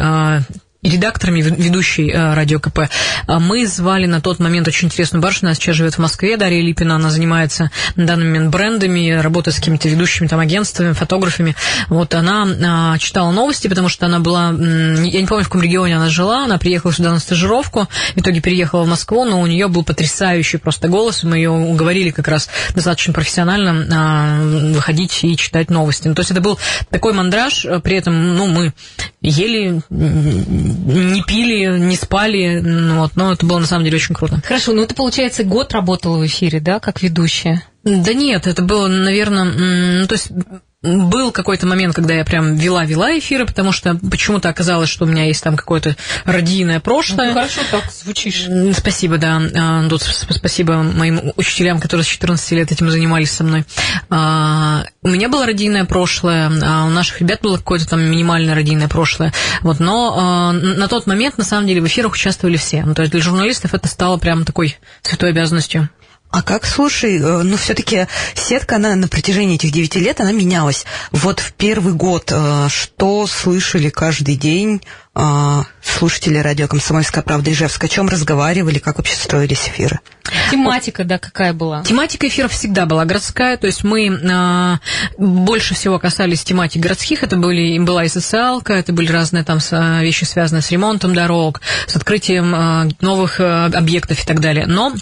редакторами 0.85 1.41
ведущей 1.41 2.09
э, 2.09 2.33
Радио 2.33 2.59
КП. 2.59 2.81
А 3.27 3.39
мы 3.39 3.65
звали 3.67 4.05
на 4.05 4.21
тот 4.21 4.39
момент 4.39 4.67
очень 4.67 4.87
интересную 4.87 5.21
барышню, 5.21 5.47
она 5.47 5.55
сейчас 5.55 5.75
живет 5.75 5.95
в 5.95 5.99
Москве, 5.99 6.37
Дарья 6.37 6.61
Липина, 6.61 6.95
она 6.95 7.09
занимается 7.09 7.71
на 7.95 8.05
данный 8.05 8.25
момент 8.25 8.51
брендами, 8.51 9.11
работает 9.11 9.55
с 9.55 9.59
какими-то 9.59 9.89
ведущими 9.89 10.27
там 10.27 10.39
агентствами, 10.39 10.93
фотографами. 10.93 11.55
Вот 11.89 12.13
она 12.13 12.47
а, 12.93 12.97
читала 12.99 13.31
новости, 13.31 13.67
потому 13.67 13.89
что 13.89 14.05
она 14.05 14.19
была, 14.19 14.49
я 14.49 15.21
не 15.21 15.27
помню, 15.27 15.43
в 15.43 15.47
каком 15.47 15.61
регионе 15.61 15.97
она 15.97 16.09
жила, 16.09 16.45
она 16.45 16.57
приехала 16.57 16.93
сюда 16.93 17.11
на 17.11 17.19
стажировку, 17.19 17.87
в 18.15 18.19
итоге 18.19 18.41
переехала 18.41 18.83
в 18.83 18.87
Москву, 18.87 19.25
но 19.25 19.41
у 19.41 19.47
нее 19.47 19.67
был 19.67 19.83
потрясающий 19.83 20.57
просто 20.57 20.87
голос, 20.87 21.23
мы 21.23 21.37
ее 21.37 21.49
уговорили 21.49 22.11
как 22.11 22.27
раз 22.27 22.49
достаточно 22.73 23.13
профессионально 23.13 23.87
а, 23.91 24.71
выходить 24.73 25.23
и 25.23 25.35
читать 25.35 25.69
новости. 25.69 26.07
Ну, 26.07 26.15
то 26.15 26.21
есть 26.21 26.31
это 26.31 26.41
был 26.41 26.59
такой 26.89 27.13
мандраж, 27.13 27.65
при 27.83 27.97
этом, 27.97 28.35
ну, 28.35 28.47
мы 28.47 28.73
ели 29.21 29.81
не 30.75 31.21
пили, 31.23 31.77
не 31.79 31.95
спали, 31.95 32.59
ну 32.63 32.99
вот, 32.99 33.15
но 33.15 33.33
это 33.33 33.45
было 33.45 33.59
на 33.59 33.65
самом 33.65 33.85
деле 33.85 33.97
очень 33.97 34.15
круто. 34.15 34.41
Хорошо, 34.43 34.73
ну 34.73 34.85
ты, 34.85 34.95
получается, 34.95 35.43
год 35.43 35.73
работала 35.73 36.17
в 36.17 36.25
эфире, 36.25 36.59
да, 36.59 36.79
как 36.79 37.01
ведущая? 37.01 37.63
Да 37.83 38.13
нет, 38.13 38.47
это 38.47 38.61
было, 38.63 38.87
наверное, 38.87 39.43
ну, 39.43 40.07
то 40.07 40.15
есть 40.15 40.31
был 40.85 41.31
какой-то 41.31 41.65
момент, 41.65 41.95
когда 41.95 42.13
я 42.13 42.23
прям 42.23 42.55
вела-вела 42.55 43.17
эфиры, 43.17 43.45
потому 43.45 43.71
что 43.71 43.95
почему-то 44.09 44.49
оказалось, 44.49 44.89
что 44.89 45.05
у 45.05 45.07
меня 45.07 45.25
есть 45.25 45.43
там 45.43 45.55
какое-то 45.55 45.95
родийное 46.25 46.79
прошлое. 46.79 47.29
Ну, 47.29 47.33
хорошо 47.33 47.61
так 47.71 47.91
звучишь. 47.91 48.47
Спасибо, 48.77 49.17
да. 49.17 49.41
А, 49.55 49.87
тут 49.87 50.01
спасибо 50.01 50.83
моим 50.83 51.33
учителям, 51.35 51.79
которые 51.79 52.03
с 52.05 52.07
14 52.07 52.51
лет 52.51 52.71
этим 52.71 52.89
занимались 52.89 53.31
со 53.31 53.43
мной. 53.43 53.65
А, 54.09 54.85
у 55.01 55.09
меня 55.09 55.29
было 55.29 55.45
родийное 55.45 55.85
прошлое, 55.85 56.51
а 56.63 56.85
у 56.85 56.89
наших 56.89 57.21
ребят 57.21 57.41
было 57.41 57.57
какое-то 57.57 57.87
там 57.87 58.01
минимальное 58.01 58.55
родийное 58.55 58.87
прошлое. 58.87 59.33
Вот, 59.61 59.79
но 59.79 60.51
на 60.53 60.87
тот 60.87 61.07
момент, 61.07 61.37
на 61.37 61.43
самом 61.43 61.67
деле, 61.67 61.81
в 61.81 61.87
эфирах 61.87 62.13
участвовали 62.13 62.57
все. 62.57 62.83
Ну, 62.85 62.93
то 62.93 63.01
есть 63.01 63.11
для 63.11 63.21
журналистов 63.21 63.73
это 63.73 63.87
стало 63.87 64.17
прям 64.17 64.45
такой 64.45 64.77
святой 65.01 65.29
обязанностью. 65.29 65.89
А 66.31 66.41
как, 66.41 66.65
слушай, 66.65 67.17
э, 67.17 67.43
ну 67.43 67.55
все-таки 67.55 68.07
сетка, 68.33 68.75
она 68.75 68.95
на 68.95 69.07
протяжении 69.07 69.55
этих 69.55 69.71
девяти 69.71 69.99
лет, 69.99 70.19
она 70.19 70.33
менялась. 70.33 70.85
Вот 71.11 71.39
в 71.39 71.53
первый 71.53 71.93
год 71.93 72.29
э, 72.35 72.67
что 72.69 73.25
слышали 73.25 73.89
каждый 73.89 74.35
день 74.35 74.81
э, 75.15 75.63
слушатели 75.81 76.37
радио 76.37 76.67
«Комсомольская 76.67 77.23
правда» 77.23 77.51
Ижевск? 77.53 77.85
О 77.85 77.87
чем 77.87 78.09
разговаривали, 78.09 78.79
как 78.79 78.97
вообще 78.97 79.15
строились 79.15 79.69
эфиры? 79.69 80.01
Тематика, 80.51 81.05
да, 81.05 81.19
какая 81.19 81.53
была? 81.53 81.83
Тематика 81.83 82.27
эфиров 82.27 82.51
всегда 82.51 82.85
была 82.85 83.05
городская, 83.05 83.55
то 83.55 83.67
есть 83.67 83.85
мы 83.85 84.07
э, 84.07 84.77
больше 85.17 85.73
всего 85.73 85.99
касались 85.99 86.43
тематик 86.43 86.81
городских, 86.81 87.23
это 87.23 87.37
были, 87.37 87.79
была 87.79 88.03
и 88.03 88.09
социалка, 88.09 88.73
это 88.73 88.91
были 88.91 89.09
разные 89.09 89.45
там 89.45 89.59
вещи, 90.01 90.25
связанные 90.25 90.63
с 90.63 90.71
ремонтом 90.71 91.13
дорог, 91.13 91.61
с 91.87 91.95
открытием 91.95 92.53
э, 92.53 92.89
новых 92.99 93.39
э, 93.39 93.67
объектов 93.67 94.21
и 94.21 94.25
так 94.25 94.41
далее. 94.41 94.65
Но 94.67 94.93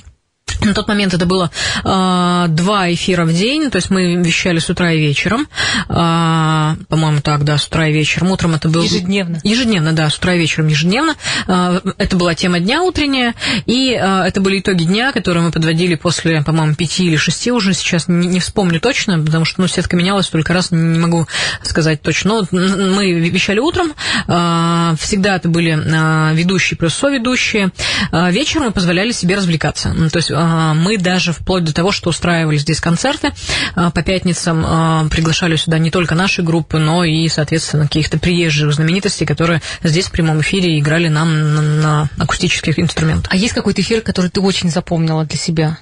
на 0.64 0.74
тот 0.74 0.88
момент 0.88 1.14
это 1.14 1.26
было 1.26 1.52
э, 1.84 2.46
два 2.50 2.92
эфира 2.94 3.26
в 3.26 3.34
день, 3.34 3.70
то 3.70 3.78
есть 3.78 3.90
мы 3.90 4.16
вещали 4.16 4.60
с 4.60 4.70
утра 4.70 4.92
и 4.92 5.00
вечером. 5.00 5.48
Э, 5.90 6.76
по-моему, 6.90 7.22
так, 7.22 7.44
да, 7.44 7.58
с 7.58 7.68
утра 7.68 7.88
и 7.88 7.94
вечером. 7.94 8.32
Утром 8.32 8.56
это 8.56 8.70
было... 8.70 8.84
Ежедневно. 8.84 9.40
Ежедневно, 9.44 9.94
да, 9.94 10.10
с 10.10 10.18
утра 10.18 10.34
и 10.34 10.40
вечером 10.40 10.68
ежедневно. 10.68 11.16
Э, 11.48 11.80
это 11.98 12.16
была 12.16 12.36
тема 12.36 12.60
дня 12.60 12.82
утренняя, 12.82 13.34
и 13.66 13.92
э, 13.92 14.24
это 14.24 14.42
были 14.42 14.60
итоги 14.60 14.84
дня, 14.84 15.12
которые 15.12 15.44
мы 15.44 15.52
подводили 15.52 15.96
после, 15.96 16.42
по-моему, 16.42 16.76
пяти 16.76 17.06
или 17.06 17.18
шести 17.18 17.52
уже, 17.52 17.74
сейчас 17.74 18.08
не, 18.08 18.28
не 18.28 18.40
вспомню 18.40 18.80
точно, 18.80 19.20
потому 19.20 19.46
что, 19.46 19.62
ну, 19.62 19.68
сетка 19.68 19.96
менялась 19.96 20.26
столько 20.28 20.54
раз, 20.54 20.72
не 20.72 21.00
могу 21.00 21.28
сказать 21.64 22.02
точно. 22.02 22.24
Но 22.34 22.48
мы 22.52 23.14
вещали 23.14 23.60
утром, 23.60 23.94
э, 24.28 24.96
всегда 25.00 25.36
это 25.36 25.50
были 25.50 25.78
э, 25.78 26.36
ведущие 26.36 26.78
плюс 26.78 26.94
соведущие. 26.94 27.72
Э, 28.12 28.32
вечером 28.32 28.66
мы 28.66 28.72
позволяли 28.72 29.12
себе 29.12 29.36
развлекаться. 29.36 29.94
То 30.12 30.18
есть 30.18 30.32
мы 30.76 30.98
даже 30.98 31.34
вплоть 31.34 31.64
до 31.64 31.74
того, 31.74 31.92
что 31.92 32.10
устраивали 32.10 32.58
здесь 32.58 32.80
концерты 32.80 33.34
по 33.76 34.04
пятницам, 34.04 35.10
приглашали 35.10 35.56
сюда 35.56 35.78
не 35.78 35.92
только 35.92 36.16
наши 36.16 36.42
группы, 36.42 36.78
но 36.78 37.04
и, 37.04 37.28
соответственно, 37.28 37.84
каких-то 37.84 38.18
приезжих 38.20 38.74
знаменитостей, 38.74 39.26
которые 39.26 39.62
здесь 39.84 40.08
в 40.08 40.12
прямом 40.12 40.42
эфире 40.42 40.80
играли 40.80 41.08
нам 41.08 41.56
на, 41.56 41.62
на 41.62 42.10
акустических 42.18 42.80
инструментах. 42.80 43.32
А 43.32 43.36
есть 43.36 43.54
какой-то 43.54 43.82
эфир, 43.82 44.02
который 44.02 44.30
ты 44.30 44.42
очень 44.42 44.70
запомнила 44.70 45.26
для 45.26 45.38
себя? 45.38 45.78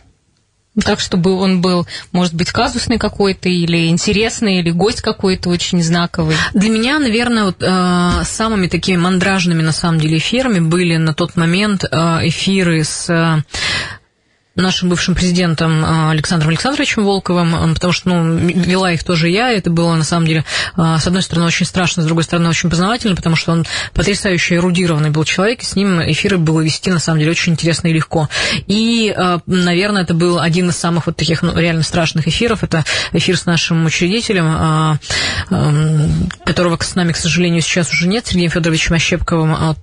Так, 0.85 1.01
чтобы 1.01 1.35
он 1.35 1.59
был, 1.59 1.85
может 2.13 2.33
быть, 2.33 2.49
казусный 2.51 2.97
какой-то, 2.97 3.49
или 3.49 3.87
интересный, 3.87 4.59
или 4.59 4.71
гость 4.71 5.01
какой-то 5.01 5.49
очень 5.49 5.83
знаковый. 5.83 6.37
Для 6.53 6.69
меня, 6.69 6.97
наверное, 6.97 7.43
вот, 7.43 7.57
э, 7.61 8.23
самыми 8.23 8.67
такими 8.67 8.95
мандражными, 8.95 9.61
на 9.61 9.73
самом 9.73 9.99
деле, 9.99 10.17
эфирами 10.17 10.59
были 10.59 10.95
на 10.95 11.13
тот 11.13 11.35
момент 11.35 11.83
эфиры 11.83 12.85
с 12.85 13.43
нашим 14.55 14.89
бывшим 14.89 15.15
президентом 15.15 15.83
а, 15.85 16.11
Александром 16.11 16.49
Александровичем 16.49 17.05
Волковым, 17.05 17.73
потому 17.73 17.93
что, 17.93 18.09
ну, 18.09 18.35
вела 18.35 18.91
их 18.91 19.03
тоже 19.03 19.29
я, 19.29 19.51
и 19.51 19.57
это 19.57 19.69
было, 19.69 19.95
на 19.95 20.03
самом 20.03 20.27
деле, 20.27 20.43
а, 20.75 20.99
с 20.99 21.07
одной 21.07 21.21
стороны, 21.21 21.47
очень 21.47 21.65
страшно, 21.65 22.03
с 22.03 22.05
другой 22.05 22.25
стороны, 22.25 22.49
очень 22.49 22.69
познавательно, 22.69 23.15
потому 23.15 23.37
что 23.37 23.53
он 23.53 23.65
потрясающе 23.93 24.55
эрудированный 24.55 25.09
был 25.09 25.23
человек, 25.23 25.61
и 25.61 25.65
с 25.65 25.75
ним 25.75 26.01
эфиры 26.01 26.37
было 26.37 26.59
вести, 26.59 26.91
на 26.91 26.99
самом 26.99 27.19
деле, 27.19 27.31
очень 27.31 27.53
интересно 27.53 27.87
и 27.87 27.93
легко. 27.93 28.27
И, 28.67 29.13
а, 29.15 29.39
наверное, 29.45 30.03
это 30.03 30.13
был 30.13 30.39
один 30.39 30.69
из 30.69 30.75
самых 30.75 31.05
вот 31.05 31.15
таких, 31.15 31.43
ну, 31.43 31.57
реально 31.57 31.83
страшных 31.83 32.27
эфиров, 32.27 32.63
это 32.63 32.83
эфир 33.13 33.37
с 33.37 33.45
нашим 33.45 33.85
учредителем, 33.85 34.99
которого 36.45 36.77
с 36.81 36.95
нами, 36.95 37.13
к 37.13 37.17
сожалению, 37.17 37.61
сейчас 37.61 37.91
уже 37.91 38.07
нет, 38.07 38.27
Сергеем 38.27 38.51
Федоровичем 38.51 38.95
Ощепковым, 38.95 39.75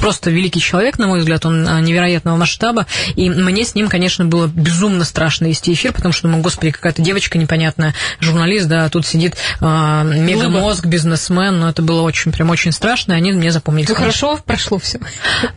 просто 0.00 0.30
великий 0.30 0.60
человек, 0.60 0.98
на 0.98 1.06
мой 1.06 1.20
взгляд, 1.20 1.46
он 1.46 1.62
невероятного 1.84 2.36
масштаба, 2.36 2.86
и 3.14 3.30
мне 3.30 3.64
с 3.68 3.74
ним, 3.74 3.88
конечно, 3.88 4.24
было 4.24 4.46
безумно 4.46 5.04
страшно 5.04 5.46
вести 5.46 5.72
эфир, 5.72 5.92
потому 5.92 6.12
что, 6.12 6.28
ну, 6.28 6.40
господи, 6.40 6.72
какая-то 6.72 7.02
девочка 7.02 7.38
непонятная, 7.38 7.94
журналист, 8.20 8.66
да, 8.66 8.84
а 8.84 8.90
тут 8.90 9.06
сидит 9.06 9.36
э, 9.60 9.64
мегамозг, 9.64 10.86
бизнесмен, 10.86 11.60
но 11.60 11.68
это 11.68 11.82
было 11.82 12.02
очень, 12.02 12.32
прям 12.32 12.50
очень 12.50 12.72
страшно, 12.72 13.12
и 13.12 13.16
они 13.16 13.32
мне 13.32 13.52
запомнились. 13.52 13.88
Ну, 13.88 13.94
хорошо 13.94 14.38
прошло 14.44 14.78
все. 14.78 15.00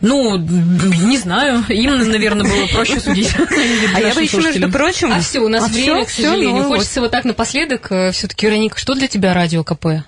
Ну, 0.00 0.38
не 0.38 1.18
знаю, 1.18 1.64
им, 1.68 1.98
наверное, 2.10 2.48
было 2.48 2.66
проще 2.66 3.00
судить. 3.00 3.34
А 3.94 4.00
я 4.00 4.14
бы 4.14 4.22
еще, 4.22 4.38
между 4.38 4.70
прочим... 4.70 5.12
А 5.12 5.20
все, 5.20 5.40
у 5.40 5.48
нас 5.48 5.70
время, 5.70 6.04
к 6.04 6.10
сожалению. 6.10 6.64
Хочется 6.64 7.00
вот 7.00 7.10
так 7.10 7.24
напоследок, 7.24 7.90
э, 7.90 8.12
все-таки, 8.12 8.46
Вероника, 8.46 8.78
что 8.78 8.94
для 8.94 9.08
тебя 9.08 9.34
радио 9.34 9.64
КП? 9.64 10.04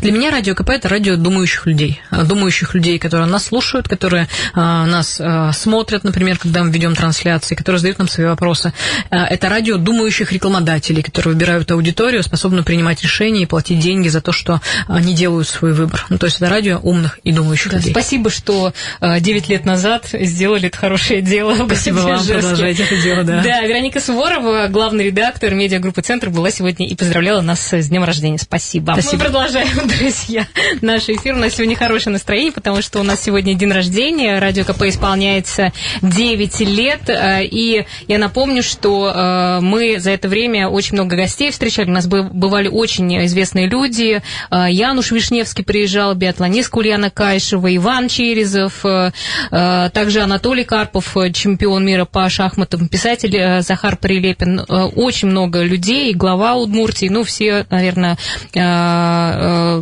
Для 0.00 0.12
меня 0.12 0.30
радио 0.30 0.54
КП 0.54 0.70
это 0.70 0.88
радио 0.88 1.16
думающих 1.16 1.66
людей. 1.66 2.00
Думающих 2.10 2.74
людей, 2.74 2.98
которые 2.98 3.26
нас 3.26 3.46
слушают, 3.46 3.88
которые 3.88 4.28
а, 4.54 4.86
нас 4.86 5.20
а, 5.20 5.52
смотрят, 5.52 6.04
например, 6.04 6.38
когда 6.38 6.62
мы 6.62 6.70
ведем 6.70 6.94
трансляции, 6.94 7.54
которые 7.54 7.78
задают 7.78 7.98
нам 7.98 8.08
свои 8.08 8.26
вопросы. 8.26 8.72
А, 9.10 9.26
это 9.26 9.48
радио 9.48 9.76
думающих 9.76 10.32
рекламодателей, 10.32 11.02
которые 11.02 11.34
выбирают 11.34 11.70
аудиторию, 11.70 12.22
способны 12.22 12.62
принимать 12.62 13.02
решения 13.02 13.42
и 13.42 13.46
платить 13.46 13.80
деньги 13.80 14.08
за 14.08 14.20
то, 14.20 14.32
что 14.32 14.60
они 14.86 15.14
делают 15.14 15.48
свой 15.48 15.72
выбор. 15.72 16.06
Ну, 16.08 16.18
то 16.18 16.26
есть 16.26 16.36
это 16.36 16.48
радио 16.48 16.78
умных 16.78 17.18
и 17.24 17.32
думающих 17.32 17.70
да, 17.70 17.78
людей. 17.78 17.92
Спасибо, 17.92 18.30
что 18.30 18.72
9 19.00 19.48
лет 19.48 19.64
назад 19.64 20.06
сделали 20.12 20.68
это 20.68 20.76
хорошее 20.76 21.22
дело. 21.22 21.54
Спасибо 21.66 21.98
вам, 21.98 22.26
продолжайте 22.26 22.84
это 22.84 22.96
дело, 23.02 23.24
да. 23.24 23.42
Да, 23.42 23.62
Вероника 23.62 24.00
Суворова, 24.00 24.68
главный 24.68 25.06
редактор 25.06 25.54
медиагруппы 25.54 26.02
«Центр», 26.02 26.30
была 26.30 26.50
сегодня 26.50 26.86
и 26.86 26.94
поздравляла 26.94 27.40
нас 27.40 27.72
с 27.72 27.88
днем 27.88 28.04
рождения. 28.04 28.38
Спасибо. 28.38 28.92
Спасибо. 28.92 29.24
Мы 29.24 29.30
продолжаем 29.30 29.67
друзья, 29.98 30.46
наш 30.80 31.08
эфир. 31.08 31.34
У 31.34 31.38
нас 31.38 31.54
сегодня 31.54 31.76
хорошее 31.76 32.12
настроение, 32.12 32.52
потому 32.52 32.82
что 32.82 33.00
у 33.00 33.02
нас 33.02 33.22
сегодня 33.22 33.54
день 33.54 33.70
рождения. 33.70 34.38
Радио 34.38 34.64
КП 34.64 34.84
исполняется 34.84 35.72
9 36.02 36.60
лет. 36.60 37.08
Э, 37.08 37.44
и 37.44 37.84
я 38.06 38.18
напомню, 38.18 38.62
что 38.62 39.12
э, 39.14 39.60
мы 39.60 39.98
за 39.98 40.10
это 40.12 40.28
время 40.28 40.68
очень 40.68 40.94
много 40.94 41.16
гостей 41.16 41.50
встречали. 41.50 41.88
У 41.88 41.92
нас 41.92 42.06
бывали 42.06 42.68
очень 42.68 43.24
известные 43.26 43.68
люди. 43.68 44.22
Э, 44.50 44.66
Януш 44.70 45.10
Вишневский 45.10 45.64
приезжал, 45.64 46.14
биатлонистка 46.14 46.78
Ульяна 46.78 47.10
Кайшева, 47.10 47.74
Иван 47.74 48.08
Черезов, 48.08 48.84
также 49.50 50.20
Анатолий 50.20 50.64
Карпов, 50.64 51.16
чемпион 51.32 51.84
мира 51.84 52.04
по 52.04 52.28
шахматам, 52.28 52.88
писатель 52.88 53.62
Захар 53.62 53.96
Прилепин. 53.96 54.64
Очень 54.68 55.28
много 55.28 55.62
людей, 55.62 56.14
глава 56.14 56.54
Удмуртии, 56.54 57.08
ну, 57.08 57.24
все, 57.24 57.66
наверное, 57.70 58.16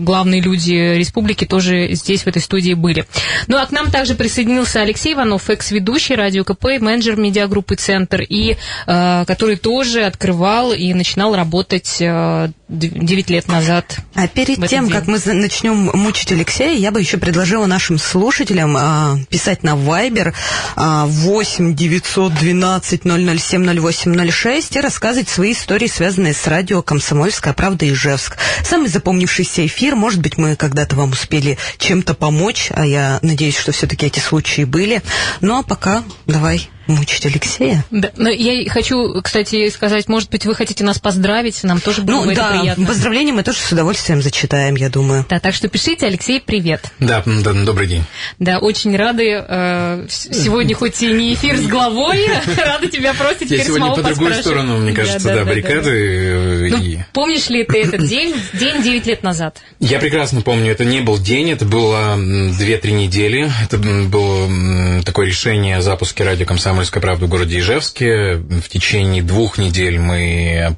главные 0.00 0.40
люди 0.40 0.72
республики 0.72 1.44
тоже 1.44 1.88
здесь, 1.92 2.22
в 2.22 2.26
этой 2.26 2.42
студии 2.42 2.74
были. 2.74 3.06
Ну, 3.46 3.56
а 3.56 3.66
к 3.66 3.70
нам 3.70 3.90
также 3.90 4.14
присоединился 4.14 4.80
Алексей 4.82 5.14
Иванов, 5.14 5.48
экс-ведущий 5.50 6.14
радио 6.14 6.44
КП, 6.44 6.64
менеджер 6.80 7.16
медиагруппы 7.16 7.76
«Центр», 7.76 8.22
и 8.22 8.56
э, 8.86 9.24
который 9.26 9.56
тоже 9.56 10.04
открывал 10.04 10.72
и 10.72 10.92
начинал 10.94 11.34
работать 11.34 11.96
э, 12.00 12.48
9 12.68 13.30
лет 13.30 13.48
назад. 13.48 13.98
А 14.14 14.26
перед 14.26 14.66
тем, 14.68 14.86
день. 14.86 14.92
как 14.92 15.06
мы 15.06 15.20
начнем 15.24 15.90
мучить 15.94 16.32
Алексея, 16.32 16.76
я 16.76 16.90
бы 16.90 17.00
еще 17.00 17.16
предложила 17.16 17.66
нашим 17.66 17.98
слушателям 17.98 18.76
э, 18.76 19.24
писать 19.28 19.62
на 19.62 19.74
Viber 19.74 20.34
э, 20.76 21.04
8 21.06 21.74
912 21.74 23.02
007 23.02 23.78
0806 23.78 24.76
и 24.76 24.80
рассказывать 24.80 25.28
свои 25.28 25.52
истории, 25.52 25.86
связанные 25.86 26.32
с 26.32 26.46
радио 26.46 26.82
«Комсомольская 26.82 27.52
правда» 27.52 27.88
Ижевск. 27.88 28.36
Самый 28.64 28.88
запомнившийся 28.88 29.65
эфир 29.66 29.94
может 29.94 30.20
быть, 30.20 30.38
мы 30.38 30.56
когда-то 30.56 30.96
вам 30.96 31.12
успели 31.12 31.58
чем-то 31.78 32.14
помочь, 32.14 32.68
а 32.74 32.86
я 32.86 33.18
надеюсь, 33.22 33.56
что 33.58 33.72
все-таки 33.72 34.06
эти 34.06 34.20
случаи 34.20 34.64
были. 34.64 35.02
Ну 35.40 35.58
а 35.58 35.62
пока 35.62 36.04
давай 36.26 36.68
мучить 36.86 37.26
Алексея. 37.26 37.84
Да, 37.90 38.10
но 38.16 38.28
я 38.28 38.68
хочу, 38.70 39.20
кстати, 39.22 39.68
сказать, 39.70 40.08
может 40.08 40.30
быть, 40.30 40.46
вы 40.46 40.54
хотите 40.54 40.84
нас 40.84 40.98
поздравить, 40.98 41.62
нам 41.64 41.80
тоже 41.80 42.02
было 42.02 42.22
ну, 42.22 42.26
бы 42.26 42.34
да, 42.34 42.50
это 42.50 42.60
приятно. 42.60 42.86
поздравления 42.86 43.32
мы 43.32 43.42
тоже 43.42 43.58
с 43.58 43.72
удовольствием 43.72 44.22
зачитаем, 44.22 44.76
я 44.76 44.88
думаю. 44.88 45.26
Да, 45.28 45.40
так 45.40 45.54
что 45.54 45.68
пишите, 45.68 46.06
Алексей, 46.06 46.40
привет. 46.40 46.86
Да, 46.98 47.22
да 47.24 47.52
добрый 47.52 47.86
день. 47.86 48.04
Да, 48.38 48.58
очень 48.58 48.96
рады. 48.96 49.44
Э, 49.46 50.06
сегодня 50.08 50.74
хоть 50.74 51.02
и 51.02 51.12
не 51.12 51.34
эфир 51.34 51.56
с 51.56 51.66
главой, 51.66 52.26
рады 52.56 52.88
тебя 52.88 53.14
просто 53.14 53.44
теперь 53.44 53.58
Я 53.58 53.64
сегодня 53.64 53.92
по 53.92 54.02
другую 54.02 54.34
сторону, 54.34 54.78
мне 54.78 54.92
кажется, 54.92 55.34
да, 55.34 55.44
баррикады. 55.44 55.90
Э, 55.90 56.68
ну, 56.70 57.04
помнишь 57.12 57.48
ли 57.48 57.64
ты 57.64 57.82
этот 57.82 58.06
день, 58.06 58.34
день 58.52 58.82
9 58.82 59.06
лет 59.06 59.22
назад? 59.22 59.58
Я 59.80 59.98
прекрасно 59.98 60.40
помню, 60.40 60.72
это 60.72 60.84
не 60.84 61.00
был 61.00 61.18
день, 61.18 61.50
это 61.50 61.64
было 61.64 62.16
2-3 62.16 62.90
недели. 62.92 63.50
Это 63.62 63.78
было 63.78 65.02
такое 65.02 65.26
решение 65.26 65.76
о 65.76 65.80
запуске 65.80 66.24
радио 66.24 66.46
«Комсомольская 66.46 66.75
правда» 67.00 67.26
в 67.26 67.28
городе 67.28 67.58
Ижевске. 67.58 68.36
В 68.36 68.68
течение 68.68 69.22
двух 69.22 69.58
недель 69.58 69.98
мы 69.98 70.76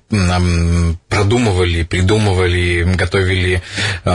продумывали, 1.08 1.82
придумывали, 1.82 2.84
готовили 2.94 3.62
э, 4.04 4.10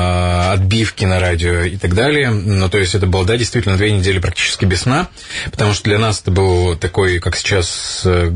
отбивки 0.53 1.05
на 1.05 1.19
радио 1.19 1.61
и 1.61 1.77
так 1.77 1.93
далее. 1.95 2.29
Ну, 2.29 2.69
то 2.69 2.77
есть 2.77 2.95
это 2.95 3.07
было, 3.07 3.25
да, 3.25 3.37
действительно, 3.37 3.77
две 3.77 3.91
недели 3.91 4.19
практически 4.19 4.65
без 4.65 4.81
сна, 4.81 5.09
потому 5.51 5.73
что 5.73 5.85
для 5.85 5.99
нас 5.99 6.21
это 6.21 6.31
был 6.31 6.75
такой, 6.75 7.19
как 7.19 7.35
сейчас 7.35 8.03
э, 8.05 8.29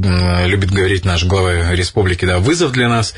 любит 0.45 0.71
говорить 0.71 1.05
наш 1.05 1.23
глава 1.25 1.73
республики, 1.73 2.25
да, 2.25 2.39
вызов 2.39 2.71
для 2.71 2.89
нас. 2.89 3.13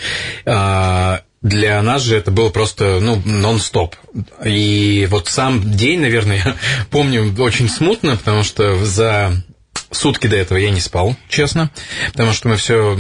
Э, 0.45 1.19
для 1.41 1.81
нас 1.81 2.01
же 2.01 2.17
это 2.17 2.31
было 2.31 2.49
просто, 2.49 2.99
ну, 3.01 3.21
нон-стоп. 3.23 3.95
И 4.43 5.07
вот 5.09 5.27
сам 5.27 5.73
день, 5.73 6.01
наверное, 6.01 6.37
я 6.45 6.55
помню 6.91 7.33
очень 7.41 7.69
смутно, 7.69 8.17
потому 8.17 8.43
что 8.43 8.83
за 8.83 9.41
Сутки 9.91 10.27
до 10.27 10.35
этого 10.35 10.57
я 10.57 10.69
не 10.69 10.81
спал, 10.81 11.15
честно, 11.29 11.71
потому 12.11 12.31
что 12.33 12.47
мы 12.47 12.57
все 12.57 12.95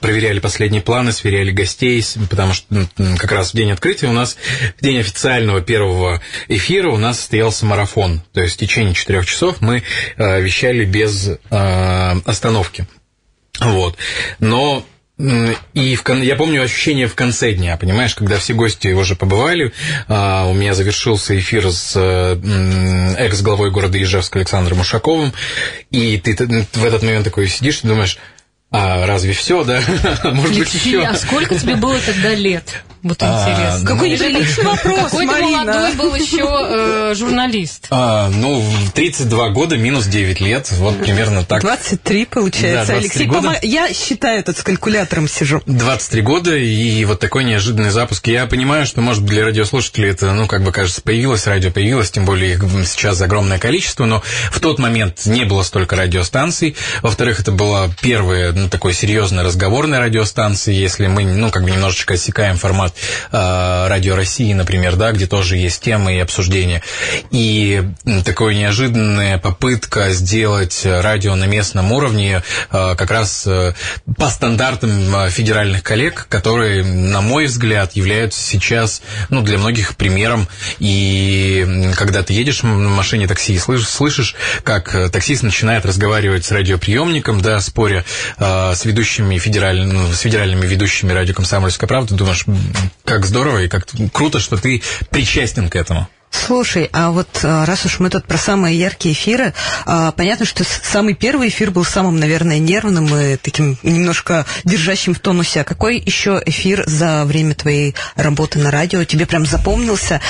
проверяли 0.00 0.38
последние 0.38 0.80
планы, 0.80 1.12
сверяли 1.12 1.50
гостей, 1.50 2.02
потому 2.30 2.54
что 2.54 2.88
как 3.18 3.30
раз 3.32 3.52
в 3.52 3.56
день 3.56 3.72
открытия 3.72 4.06
у 4.06 4.12
нас, 4.12 4.38
в 4.78 4.82
день 4.82 4.98
официального 5.00 5.60
первого 5.60 6.22
эфира 6.48 6.90
у 6.90 6.96
нас 6.96 7.18
состоялся 7.18 7.66
марафон. 7.66 8.22
То 8.32 8.40
есть 8.40 8.54
в 8.54 8.58
течение 8.58 8.94
четырех 8.94 9.26
часов 9.26 9.60
мы 9.60 9.82
э, 10.16 10.40
вещали 10.40 10.84
без 10.86 11.28
э, 11.28 12.20
остановки. 12.24 12.86
Вот. 13.60 13.98
Но 14.38 14.86
и 15.74 15.94
в, 15.94 16.08
я 16.22 16.36
помню 16.36 16.62
ощущение 16.62 17.06
в 17.06 17.14
конце 17.14 17.52
дня, 17.52 17.76
понимаешь, 17.76 18.14
когда 18.14 18.38
все 18.38 18.54
гости 18.54 18.88
уже 18.88 19.16
побывали, 19.16 19.72
а, 20.08 20.46
у 20.46 20.54
меня 20.54 20.74
завершился 20.74 21.38
эфир 21.38 21.70
с 21.70 21.96
экс-главой 23.18 23.70
города 23.70 24.00
Ижевска 24.00 24.38
Александром 24.38 24.80
Ушаковым, 24.80 25.32
и 25.90 26.16
ты 26.18 26.36
в 26.36 26.84
этот 26.84 27.02
момент 27.02 27.24
такой 27.24 27.48
сидишь 27.48 27.80
и 27.82 27.88
думаешь, 27.88 28.18
а 28.70 29.04
разве 29.06 29.32
все, 29.32 29.64
да? 29.64 29.82
Может 30.24 30.56
Алексей, 30.56 30.62
быть, 30.62 30.86
еще? 30.86 31.02
А 31.02 31.14
сколько 31.14 31.58
тебе 31.58 31.76
было 31.76 31.98
тогда 32.00 32.34
лет? 32.34 32.84
Вот 33.02 33.16
а, 33.22 33.48
интересно. 33.50 33.86
Какой 33.86 34.10
неприличный 34.10 34.64
вопрос, 34.64 34.98
Какой 35.10 35.26
молодой 35.26 35.94
был 35.94 36.14
еще 36.14 36.46
э, 36.46 37.14
журналист. 37.16 37.86
А, 37.90 38.28
ну, 38.28 38.62
32 38.94 39.48
года 39.50 39.78
минус 39.78 40.06
9 40.06 40.40
лет, 40.40 40.70
вот 40.72 40.98
примерно 40.98 41.42
так. 41.44 41.62
23, 41.62 42.26
получается. 42.26 42.92
Да, 42.92 43.00
23 43.00 43.00
Алексей, 43.00 43.26
года. 43.26 43.58
я 43.62 43.92
считаю, 43.94 44.44
тут 44.44 44.58
с 44.58 44.62
калькулятором 44.62 45.28
сижу. 45.28 45.62
23 45.64 46.20
года, 46.20 46.54
и 46.54 47.02
вот 47.06 47.20
такой 47.20 47.44
неожиданный 47.44 47.90
запуск. 47.90 48.26
Я 48.26 48.46
понимаю, 48.46 48.84
что, 48.84 49.00
может, 49.00 49.24
для 49.24 49.44
радиослушателей 49.44 50.10
это, 50.10 50.32
ну, 50.32 50.46
как 50.46 50.62
бы 50.62 50.70
кажется, 50.70 51.00
появилось, 51.00 51.46
радио 51.46 51.70
появилось, 51.70 52.10
тем 52.10 52.26
более 52.26 52.52
их 52.52 52.64
сейчас 52.86 53.22
огромное 53.22 53.58
количество, 53.58 54.04
но 54.04 54.22
в 54.50 54.60
тот 54.60 54.78
момент 54.78 55.24
не 55.24 55.44
было 55.44 55.62
столько 55.62 55.96
радиостанций. 55.96 56.76
Во-вторых, 57.00 57.40
это 57.40 57.50
была 57.50 57.88
первая, 58.02 58.52
ну, 58.52 58.68
такой 58.68 58.92
серьезная 58.92 59.42
разговорная 59.42 60.00
радиостанция, 60.00 60.74
если 60.74 61.06
мы, 61.06 61.24
ну, 61.24 61.50
как 61.50 61.62
бы 61.62 61.70
немножечко 61.70 62.14
осекаем 62.14 62.58
формат 62.58 62.89
э, 63.32 63.88
Радио 63.88 64.16
России, 64.16 64.52
например, 64.52 64.96
да, 64.96 65.12
где 65.12 65.26
тоже 65.26 65.56
есть 65.56 65.82
темы 65.82 66.16
и 66.16 66.20
обсуждения. 66.20 66.82
И 67.30 67.82
такая 68.24 68.54
неожиданная 68.54 69.38
попытка 69.38 70.10
сделать 70.10 70.82
радио 70.84 71.34
на 71.34 71.44
местном 71.44 71.92
уровне 71.92 72.42
э, 72.70 72.94
как 72.96 73.10
раз 73.10 73.46
э, 73.46 73.74
по 74.16 74.28
стандартам 74.28 75.30
федеральных 75.30 75.82
коллег, 75.82 76.26
которые, 76.28 76.84
на 76.84 77.20
мой 77.20 77.46
взгляд, 77.46 77.92
являются 77.94 78.40
сейчас, 78.42 79.02
ну, 79.28 79.42
для 79.42 79.58
многих 79.58 79.96
примером. 79.96 80.48
И 80.78 81.92
когда 81.96 82.22
ты 82.22 82.32
едешь 82.32 82.62
в 82.62 82.66
машине 82.66 83.26
такси 83.26 83.54
и 83.54 83.58
слышишь, 83.58 83.88
слышишь 83.88 84.34
как 84.64 85.10
таксист 85.10 85.42
начинает 85.42 85.84
разговаривать 85.86 86.44
с 86.44 86.52
радиоприемником, 86.52 87.40
да, 87.40 87.60
споря 87.60 88.04
с 88.38 88.84
ведущими 88.84 89.38
федеральными, 89.38 89.92
ну, 89.92 90.12
с 90.12 90.20
федеральными 90.20 90.66
ведущими 90.66 91.12
радио 91.12 91.34
«Комсомольская 91.34 91.88
правда», 91.88 92.14
думаешь, 92.14 92.44
как 93.04 93.26
здорово 93.26 93.62
и 93.62 93.68
как 93.68 93.86
круто, 94.12 94.40
что 94.40 94.56
ты 94.56 94.82
причастен 95.10 95.68
к 95.68 95.76
этому. 95.76 96.08
Слушай, 96.30 96.88
а 96.92 97.10
вот 97.10 97.28
а, 97.42 97.66
раз 97.66 97.84
уж 97.86 97.98
мы 97.98 98.08
тут 98.08 98.24
про 98.24 98.38
самые 98.38 98.78
яркие 98.78 99.14
эфиры, 99.14 99.52
а, 99.84 100.12
понятно, 100.12 100.46
что 100.46 100.64
самый 100.64 101.14
первый 101.14 101.48
эфир 101.48 101.72
был 101.72 101.84
самым, 101.84 102.20
наверное, 102.20 102.58
нервным 102.58 103.12
и 103.16 103.36
таким 103.36 103.76
немножко 103.82 104.46
держащим 104.64 105.14
в 105.14 105.18
тонусе. 105.18 105.62
А 105.62 105.64
какой 105.64 105.98
еще 105.98 106.40
эфир 106.46 106.84
за 106.86 107.24
время 107.24 107.54
твоей 107.54 107.96
работы 108.14 108.60
на 108.60 108.70
радио 108.70 109.02
тебе 109.02 109.26
прям 109.26 109.44
запомнился? 109.44 110.20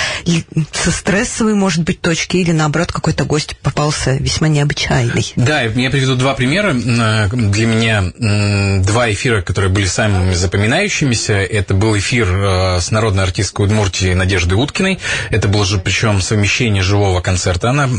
Со 0.71 0.91
стрессовой, 0.91 1.53
может 1.53 1.83
быть, 1.83 2.01
точки 2.01 2.37
или, 2.37 2.51
наоборот, 2.51 2.91
какой-то 2.91 3.23
гость 3.25 3.55
попался 3.57 4.13
весьма 4.15 4.47
необычайный? 4.47 5.31
Да, 5.35 5.61
я 5.61 5.89
приведу 5.89 6.15
два 6.15 6.33
примера. 6.33 6.73
Для 6.73 7.67
меня 7.67 8.81
два 8.81 9.11
эфира, 9.11 9.41
которые 9.41 9.71
были 9.71 9.85
самыми 9.85 10.33
запоминающимися. 10.33 11.33
Это 11.33 11.75
был 11.75 11.95
эфир 11.97 12.27
с 12.79 12.89
народной 12.89 13.23
артисткой 13.23 13.67
Удмуртии 13.67 14.13
Надеждой 14.13 14.55
Уткиной. 14.55 14.99
Это 15.29 15.47
был 15.47 15.63
же 15.63 15.77
причем 15.91 16.21
совмещение 16.21 16.81
живого 16.81 17.19
концерта. 17.19 17.69
Она 17.69 17.89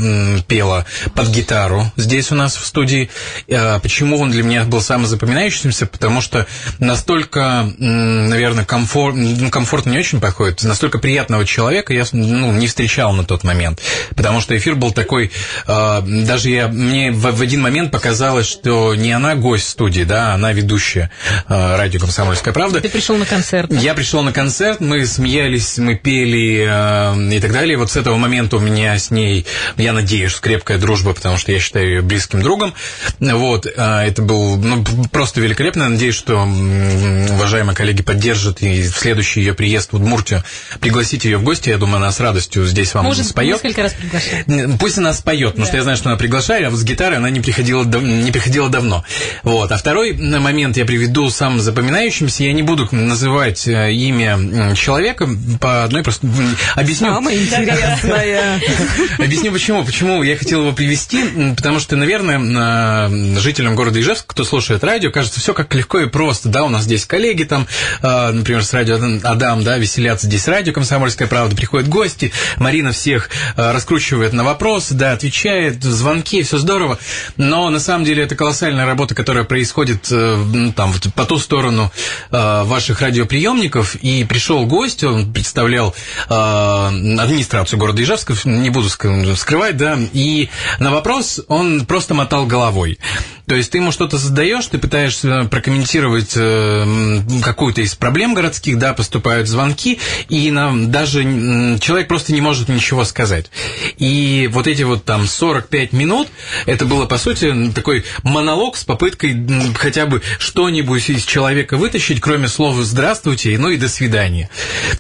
пела 0.49 0.87
под 1.15 1.29
гитару 1.29 1.93
здесь 1.97 2.33
у 2.33 2.35
нас 2.35 2.57
в 2.57 2.65
студии. 2.65 3.11
А, 3.51 3.81
почему 3.81 4.19
он 4.19 4.31
для 4.31 4.43
меня 4.43 4.65
был 4.65 4.81
самым 4.81 5.07
запоминающимся? 5.07 5.85
Потому 5.85 6.23
что 6.23 6.47
настолько, 6.79 7.71
наверное, 7.77 8.65
комфорт, 8.65 9.15
ну, 9.15 9.51
комфортно 9.51 9.91
не 9.91 9.99
очень 9.99 10.23
подходит, 10.23 10.63
настолько 10.63 11.01
приятного 11.01 11.45
человека 11.45 11.93
я 11.93 12.05
ну, 12.13 12.51
не 12.53 12.67
встречал 12.67 13.13
на 13.13 13.25
тот 13.25 13.45
момент. 13.45 13.83
Потому 14.17 14.41
что 14.41 14.57
эфир 14.57 14.75
был 14.75 14.93
такой, 14.93 15.31
а, 15.67 16.01
даже 16.01 16.49
я, 16.49 16.69
мне 16.69 17.13
в, 17.13 17.31
в 17.31 17.43
один 17.43 17.61
момент 17.61 17.91
показалось, 17.91 18.47
что 18.47 18.95
не 18.95 19.13
она 19.13 19.35
гость 19.35 19.69
студии, 19.69 20.05
да, 20.05 20.33
она 20.33 20.55
ведущая 20.55 21.11
а, 21.47 21.77
радио 21.77 22.01
«Комсомольская 22.01 22.55
правда». 22.55 22.81
Ты 22.81 22.89
пришел 22.89 23.19
на 23.19 23.27
концерт. 23.27 23.71
Я 23.71 23.93
пришел 23.93 24.23
на 24.23 24.33
концерт, 24.33 24.81
мы 24.81 25.05
смеялись, 25.05 25.77
мы 25.77 25.95
пели 25.95 26.63
и 26.63 27.41
так 27.41 27.53
далее 27.53 27.82
вот 27.83 27.91
с 27.91 27.97
этого 27.97 28.17
момента 28.17 28.57
у 28.57 28.61
меня 28.61 28.97
с 28.97 29.11
ней, 29.11 29.45
я 29.77 29.93
надеюсь, 29.93 30.35
крепкая 30.37 30.79
дружба, 30.79 31.15
потому 31.15 31.37
что 31.37 31.51
я 31.51 31.59
считаю 31.59 31.89
ее 31.89 32.01
близким 32.01 32.41
другом. 32.41 32.75
Вот, 33.19 33.67
а, 33.77 34.05
это 34.05 34.23
был 34.23 34.57
ну, 34.57 34.85
просто 35.11 35.41
великолепно. 35.41 35.89
Надеюсь, 35.89 36.15
что 36.15 36.43
уважаемые 37.31 37.75
коллеги 37.75 38.03
поддержат 38.03 38.62
и 38.62 38.83
в 38.83 38.97
следующий 38.97 39.41
ее 39.41 39.55
приезд 39.55 39.93
в 39.93 39.97
Удмуртию 39.97 40.45
пригласить 40.81 41.25
ее 41.25 41.39
в 41.39 41.43
гости. 41.43 41.71
Я 41.71 41.79
думаю, 41.79 41.97
она 41.97 42.12
с 42.12 42.21
радостью 42.21 42.65
здесь 42.67 42.95
вам 42.95 43.05
Может, 43.05 43.27
споет. 43.27 43.65
несколько 43.65 43.83
раз 43.83 43.95
приглашает. 43.95 44.79
Пусть 44.79 44.99
она 44.99 45.12
споет, 45.12 45.51
потому 45.51 45.65
да. 45.65 45.69
что 45.69 45.77
я 45.77 45.83
знаю, 45.83 45.99
что 45.99 46.09
она 46.11 46.19
приглашает, 46.19 46.65
а 46.67 46.71
вот 46.71 46.79
с 46.79 46.85
гитарой 46.85 47.19
она 47.19 47.31
не 47.31 47.41
приходила, 47.41 47.83
не 47.83 48.31
приходила 48.31 48.69
давно. 48.69 49.05
Вот. 49.43 49.73
А 49.73 49.77
второй 49.77 50.12
момент 50.12 50.77
я 50.77 50.85
приведу 50.85 51.31
самым 51.31 51.61
запоминающимся. 51.61 52.45
Я 52.45 52.53
не 52.53 52.62
буду 52.62 52.89
называть 52.93 53.67
э, 53.67 53.93
имя 53.93 54.77
человека 54.77 55.29
по 55.61 55.83
одной 55.83 56.05
просто... 56.05 56.29
Объясню. 56.77 57.09
Самое 57.09 57.43
интересное 57.43 57.72
интересная. 57.73 58.61
Объясню 59.19 59.52
почему. 59.52 59.85
Почему 59.85 60.23
я 60.23 60.37
хотел 60.37 60.61
его 60.61 60.73
привести, 60.73 61.55
потому 61.57 61.81
что, 61.81 61.97
наверное, 61.97 63.38
жителям 63.38 63.75
города 63.75 64.00
Ижевск, 64.00 64.26
кто 64.26 64.45
слушает 64.45 64.85
радио, 64.85 65.11
кажется, 65.11 65.41
все 65.41 65.55
как 65.55 65.75
легко 65.75 66.00
и 66.00 66.07
просто. 66.07 66.49
Да, 66.49 66.64
у 66.64 66.69
нас 66.69 66.85
здесь 66.85 67.07
коллеги 67.07 67.45
там, 67.45 67.67
а, 68.02 68.33
например, 68.33 68.64
с 68.64 68.73
радио 68.73 68.99
Адам, 69.23 69.64
да, 69.64 69.79
веселятся 69.79 70.26
здесь 70.26 70.47
радио 70.49 70.73
«Комсомольская 70.73 71.29
правда», 71.29 71.57
приходят 71.57 71.88
гости, 71.88 72.33
Марина 72.59 72.93
всех 72.93 73.31
а, 73.57 73.73
раскручивает 73.73 74.33
на 74.33 74.45
вопросы, 74.45 74.95
да, 74.95 75.12
отвечает, 75.12 75.83
звонки, 75.83 76.43
все 76.43 76.59
здорово. 76.59 76.99
Но 77.37 77.71
на 77.71 77.81
самом 77.81 78.05
деле 78.05 78.25
это 78.25 78.35
колоссальная 78.35 78.87
работа, 78.87 79.14
которая 79.14 79.45
происходит 79.45 80.09
э, 80.11 80.37
ну, 80.37 80.73
там 80.73 80.93
вот 80.93 81.12
по 81.14 81.25
ту 81.25 81.38
сторону 81.38 81.90
а, 82.31 82.64
ваших 82.64 83.01
радиоприемников. 83.01 83.97
И 83.97 84.25
пришел 84.25 84.66
гость, 84.66 85.05
он 85.05 85.33
представлял 85.33 85.94
администрацию 86.29 87.62
администрацию 87.62 87.79
города 87.79 88.03
Ижевска, 88.03 88.35
не 88.44 88.70
буду 88.70 88.88
скрывать, 88.88 89.77
да, 89.77 89.98
и 90.12 90.48
на 90.79 90.90
вопрос 90.90 91.40
он 91.48 91.87
просто 91.87 92.14
мотал 92.14 92.46
головой. 92.46 92.98
То 93.46 93.57
есть 93.57 93.70
ты 93.72 93.78
ему 93.78 93.90
что-то 93.90 94.18
задаешь, 94.18 94.66
ты 94.66 94.78
пытаешься 94.78 95.44
прокомментировать 95.50 96.33
э, 96.37 97.20
какую-то 97.42 97.81
из 97.81 97.94
проблем 97.94 98.35
городских, 98.35 98.78
да, 98.78 98.94
поступают 98.94 99.48
звонки, 99.48 99.98
и 100.28 100.50
нам 100.50 100.90
даже 100.90 101.22
человек 101.81 102.09
просто 102.09 102.33
не 102.33 102.40
может 102.40 102.68
ничего 102.68 103.05
сказать. 103.05 103.46
И 103.98 104.48
вот 104.52 104.66
эти 104.66 104.83
вот 104.83 105.05
там 105.05 105.26
45 105.26 105.92
минут, 105.92 106.28
это 106.66 106.85
было, 106.85 107.07
по 107.07 107.18
сути, 107.18 107.72
такой 107.74 108.05
монолог 108.22 108.76
с 108.76 108.85
попыткой 108.85 109.37
хотя 109.76 110.07
бы 110.07 110.22
что-нибудь 110.38 111.11
из 111.11 111.24
человека 111.24 111.76
вытащить, 111.76 112.20
кроме 112.20 112.48
слова 112.48 112.83
«здравствуйте», 112.85 113.59
ну 113.59 113.70
и 113.70 113.76
«до 113.76 113.88
свидания». 113.88 114.50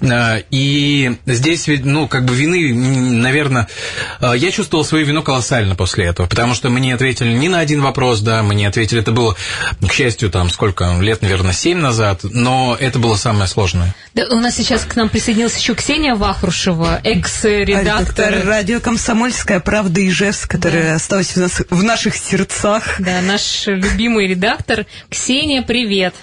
А, 0.00 0.38
и 0.50 1.16
здесь, 1.26 1.68
ну, 1.68 2.08
как 2.08 2.24
бы 2.24 2.34
вины, 2.34 2.74
наверное, 2.74 3.68
а, 4.20 4.32
я 4.32 4.50
чувствовал 4.50 4.84
свою 4.84 5.06
вину 5.06 5.22
колоссально 5.22 5.76
после 5.76 6.06
этого, 6.06 6.26
потому 6.26 6.54
что 6.54 6.70
мы 6.70 6.80
не 6.80 6.92
ответили 6.92 7.32
ни 7.32 7.48
на 7.48 7.60
один 7.60 7.80
вопрос, 7.80 8.20
да, 8.20 8.31
да, 8.32 8.42
мы 8.42 8.54
не 8.54 8.64
ответили. 8.64 9.02
Это 9.02 9.12
было, 9.12 9.36
к 9.86 9.92
счастью, 9.92 10.30
там 10.30 10.48
сколько 10.48 10.96
лет, 11.00 11.20
наверное, 11.20 11.52
семь 11.52 11.78
назад, 11.78 12.20
но 12.22 12.76
это 12.78 12.98
было 12.98 13.16
самое 13.16 13.46
сложное. 13.46 13.94
Да, 14.14 14.24
у 14.30 14.40
нас 14.40 14.56
сейчас 14.56 14.84
к 14.84 14.96
нам 14.96 15.10
присоединилась 15.10 15.56
еще 15.58 15.74
Ксения 15.74 16.14
Вахрушева, 16.14 17.00
экс-редактор. 17.04 18.42
радио 18.46 18.80
«Комсомольская 18.80 19.60
правда» 19.60 20.06
Ижевск, 20.06 20.50
которая 20.50 20.90
да. 20.90 20.94
осталась 20.94 21.32
в, 21.32 21.36
нас, 21.36 21.62
в 21.68 21.82
наших 21.82 22.16
сердцах. 22.16 22.94
Да, 22.98 23.20
наш 23.20 23.66
любимый 23.66 24.26
редактор. 24.26 24.86
Ксения, 25.10 25.60
привет. 25.62 25.82
Привет, 25.92 26.14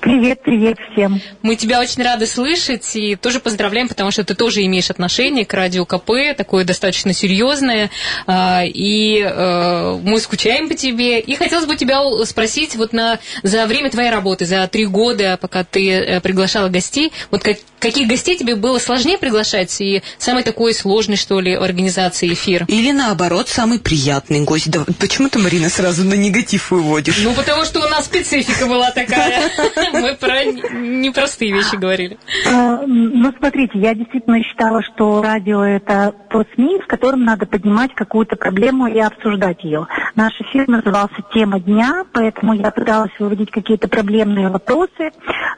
привет 0.00 0.78
всем. 0.92 1.20
Мы 1.42 1.56
тебя 1.56 1.80
очень 1.80 2.02
рады 2.02 2.26
слышать 2.26 2.94
и 2.94 3.16
тоже 3.16 3.40
поздравляем, 3.40 3.88
потому 3.88 4.10
что 4.10 4.24
ты 4.24 4.34
тоже 4.34 4.64
имеешь 4.64 4.90
отношение 4.90 5.44
к 5.44 5.52
радио 5.52 5.84
КП, 5.84 6.36
такое 6.36 6.64
достаточно 6.64 7.12
серьезное, 7.12 7.90
а, 8.26 8.62
и 8.64 9.20
э, 9.20 9.98
мы 10.02 10.20
скучаем 10.20 10.68
по 10.68 10.74
тебе. 10.74 11.20
И 11.20 11.34
хотелось 11.34 11.66
бы 11.66 11.76
тебя 11.76 12.00
спросить, 12.24 12.76
вот 12.76 12.92
на, 12.92 13.18
за 13.42 13.66
время 13.66 13.90
твоей 13.90 14.10
работы, 14.10 14.46
за 14.46 14.66
три 14.68 14.86
года, 14.86 15.38
пока 15.40 15.64
ты 15.64 15.90
э, 15.90 16.20
приглашала 16.20 16.68
гостей, 16.68 17.12
вот 17.30 17.42
как, 17.42 17.56
каких 17.78 18.08
гостей 18.08 18.36
тебе 18.36 18.54
было 18.54 18.78
сложнее 18.78 19.18
приглашать 19.18 19.80
и 19.80 20.02
самый 20.18 20.42
такой 20.42 20.74
сложный, 20.74 21.16
что 21.16 21.40
ли, 21.40 21.56
в 21.56 21.62
организации 21.62 22.32
эфир? 22.32 22.64
Или 22.68 22.92
наоборот, 22.92 23.48
самый 23.48 23.78
приятный 23.78 24.40
гость. 24.42 24.70
Да, 24.70 24.84
почему 24.98 25.28
ты, 25.28 25.38
Марина, 25.38 25.68
сразу 25.68 26.04
на 26.04 26.14
негатив 26.14 26.70
выводишь? 26.70 27.18
Ну, 27.22 27.34
потому 27.34 27.64
что 27.64 27.80
у 27.80 27.88
нас 27.88 28.04
специфика 28.04 28.66
была 28.66 28.90
такая. 28.90 29.50
Мы 29.92 30.14
про 30.14 30.44
непростые 30.76 31.52
вещи 31.52 31.76
говорили. 31.76 32.18
А, 32.46 32.82
ну, 32.86 33.32
смотрите, 33.38 33.78
я 33.78 33.94
действительно 33.94 34.42
считала, 34.42 34.82
что 34.82 35.22
радио– 35.22 35.64
это 35.64 36.14
то 36.30 36.44
СМИ, 36.54 36.80
с 36.84 36.86
которым 36.86 37.24
надо 37.24 37.46
поднимать 37.46 37.94
какую-то 37.94 38.36
проблему 38.36 38.86
и 38.86 38.98
обсуждать 38.98 39.64
ее. 39.64 39.86
Наш 40.14 40.32
эфир 40.40 40.68
назывался 40.68 41.16
«Тема 41.32 41.60
дня», 41.60 42.04
поэтому 42.12 42.54
я 42.54 42.70
пыталась 42.70 43.12
выводить 43.18 43.50
какие-то 43.50 43.88
проблемные 43.88 44.48
вопросы. 44.48 45.10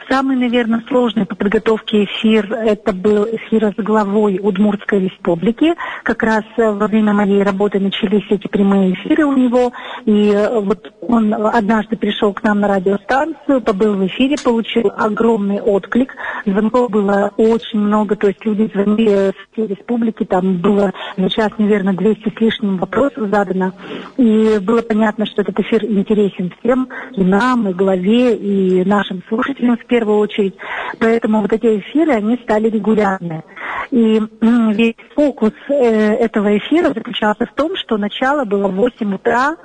Самый, 0.09 0.37
наверное, 0.37 0.83
сложный 0.89 1.27
по 1.27 1.35
подготовке 1.35 2.05
эфир– 2.05 2.53
это 2.53 2.93
был 2.93 3.25
эфир 3.25 3.75
с 3.77 3.83
главой 3.83 4.39
Удмуртской 4.43 5.01
республики. 5.01 5.75
Как 6.03 6.23
раз 6.23 6.45
во 6.57 6.87
время 6.87 7.13
моей 7.13 7.43
работы 7.43 7.79
начались 7.79 8.25
эти 8.31 8.47
прямые 8.49 8.95
эфиры 8.95 9.25
у 9.25 9.37
него. 9.37 9.73
И 10.07 10.49
вот 10.63 10.93
он 11.01 11.35
однажды 11.35 11.97
пришел 11.97 12.33
к 12.33 12.43
нам 12.43 12.61
на 12.61 12.69
радиостанцию, 12.69 13.61
побыл 13.61 13.95
в 13.99 14.07
эфире, 14.07 14.37
получил 14.43 14.91
огромный 14.97 15.61
отклик. 15.61 16.15
Звонков 16.47 16.91
было 16.91 17.33
очень 17.37 17.81
много, 17.81 18.17
то 18.17 18.29
есть 18.29 18.45
люди 18.45 18.71
звонили 18.73 19.33
с 19.33 19.57
республики, 19.57 20.25
там 20.25 20.59
было 20.59 20.93
сейчас, 21.17 21.51
наверное, 21.59 21.95
200 21.95 22.33
с 22.37 22.41
лишним 22.41 22.79
вопросов 22.79 23.29
задано. 23.31 23.73
И 24.17 24.59
было 24.61 24.83
понятно, 24.83 25.27
что 25.27 25.43
этот 25.43 25.59
эфир 25.61 25.85
интересен 25.85 26.53
всем, 26.61 26.89
и 27.15 27.23
нам, 27.23 27.69
и 27.69 27.73
главе, 27.73 28.35
и 28.37 28.85
нашим 28.85 29.23
слушателям 29.29 29.77
в 29.77 29.87
первую 29.87 30.19
очередь. 30.19 30.55
Поэтому 30.99 31.43
вот 31.43 31.53
эти 31.53 31.79
эфиры, 31.79 32.13
они 32.13 32.39
стали 32.43 32.69
регулярны. 32.69 33.43
И 33.91 34.21
весь 34.41 34.95
фокус 35.15 35.53
э, 35.69 35.75
этого 35.75 36.57
эфира 36.59 36.93
заключался 36.93 37.47
в 37.47 37.55
том, 37.55 37.75
что 37.77 37.97
начало 37.97 38.45
было 38.45 38.69
в 38.69 38.75
8 38.75 39.15
утра. 39.15 39.57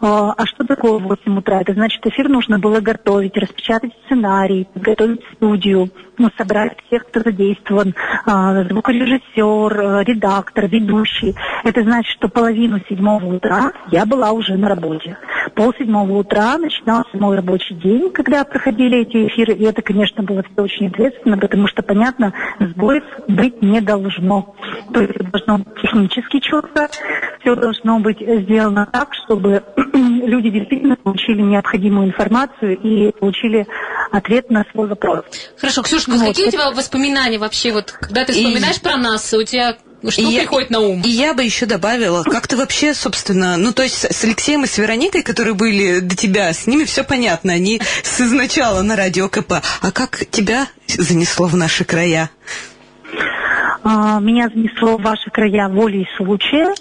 А, 0.00 0.32
а 0.36 0.46
что 0.46 0.64
такое 0.64 0.98
8 0.98 1.38
утра? 1.38 1.60
Это 1.60 1.72
значит, 1.72 2.06
эфир 2.06 2.28
нужно 2.28 2.58
было 2.58 2.80
готовить, 2.80 3.36
распечатать 3.36 3.79
сценарий, 4.04 4.66
готовить 4.74 5.22
студию, 5.34 5.90
ну, 6.20 6.30
собрать 6.36 6.76
всех, 6.86 7.06
кто 7.06 7.20
задействован, 7.20 7.94
а, 8.26 8.62
звукорежиссер, 8.64 9.80
э, 9.80 10.04
редактор, 10.04 10.66
ведущий. 10.66 11.34
Это 11.64 11.82
значит, 11.82 12.12
что 12.12 12.28
половину 12.28 12.80
седьмого 12.88 13.24
утра 13.24 13.72
я 13.90 14.04
была 14.04 14.32
уже 14.32 14.56
на 14.56 14.68
работе. 14.68 15.16
Пол 15.54 15.72
седьмого 15.78 16.18
утра 16.18 16.58
начинался 16.58 17.16
мой 17.16 17.36
рабочий 17.36 17.74
день, 17.74 18.10
когда 18.12 18.44
проходили 18.44 18.98
эти 18.98 19.28
эфиры. 19.28 19.54
И 19.54 19.64
это, 19.64 19.80
конечно, 19.80 20.22
было 20.22 20.42
все 20.42 20.62
очень 20.62 20.88
ответственно, 20.88 21.38
потому 21.38 21.66
что, 21.68 21.82
понятно, 21.82 22.34
сбоев 22.58 23.04
быть 23.26 23.62
не 23.62 23.80
должно. 23.80 24.54
То 24.92 25.00
есть 25.00 25.18
должно 25.30 25.58
быть 25.58 25.80
технически 25.80 26.40
четко, 26.40 26.88
все 27.40 27.56
должно 27.56 27.98
быть 27.98 28.20
сделано 28.20 28.86
так, 28.92 29.14
чтобы 29.14 29.62
люди 29.94 30.50
действительно 30.50 30.96
получили 30.96 31.40
необходимую 31.40 32.08
информацию 32.08 32.78
и 32.78 33.10
получили 33.18 33.66
ответ 34.10 34.50
на 34.50 34.64
свой 34.72 34.88
вопрос. 34.88 35.24
Хорошо, 35.56 35.82
Ксюша, 35.82 36.10
вот. 36.10 36.28
какие 36.28 36.48
у 36.48 36.50
тебя 36.50 36.70
воспоминания 36.70 37.38
вообще, 37.38 37.72
вот, 37.72 37.92
когда 37.92 38.24
ты 38.24 38.32
вспоминаешь 38.32 38.76
и... 38.76 38.80
про 38.80 38.96
нас, 38.96 39.32
у 39.32 39.42
тебя 39.42 39.76
что 40.08 40.22
и 40.22 40.38
приходит 40.38 40.70
я, 40.70 40.78
на 40.78 40.82
ум? 40.82 41.02
И 41.02 41.10
я 41.10 41.34
бы 41.34 41.44
еще 41.44 41.66
добавила, 41.66 42.22
как 42.22 42.48
ты 42.48 42.56
вообще, 42.56 42.94
собственно, 42.94 43.58
ну, 43.58 43.72
то 43.72 43.82
есть 43.82 44.10
с 44.10 44.24
Алексеем 44.24 44.64
и 44.64 44.66
с 44.66 44.78
Вероникой, 44.78 45.22
которые 45.22 45.54
были 45.54 46.00
до 46.00 46.16
тебя, 46.16 46.52
с 46.52 46.66
ними 46.66 46.84
все 46.84 47.04
понятно, 47.04 47.52
они 47.52 47.82
с 48.02 48.20
изначала 48.20 48.80
на 48.80 48.96
радио 48.96 49.28
КП. 49.28 49.54
А 49.82 49.92
как 49.92 50.24
тебя 50.30 50.68
занесло 50.86 51.46
в 51.46 51.56
наши 51.56 51.84
края? 51.84 52.30
А, 53.82 54.20
меня 54.20 54.48
занесло 54.48 54.96
в 54.96 55.02
ваши 55.02 55.30
края 55.30 55.68
волей 55.68 56.08
случая. 56.16 56.74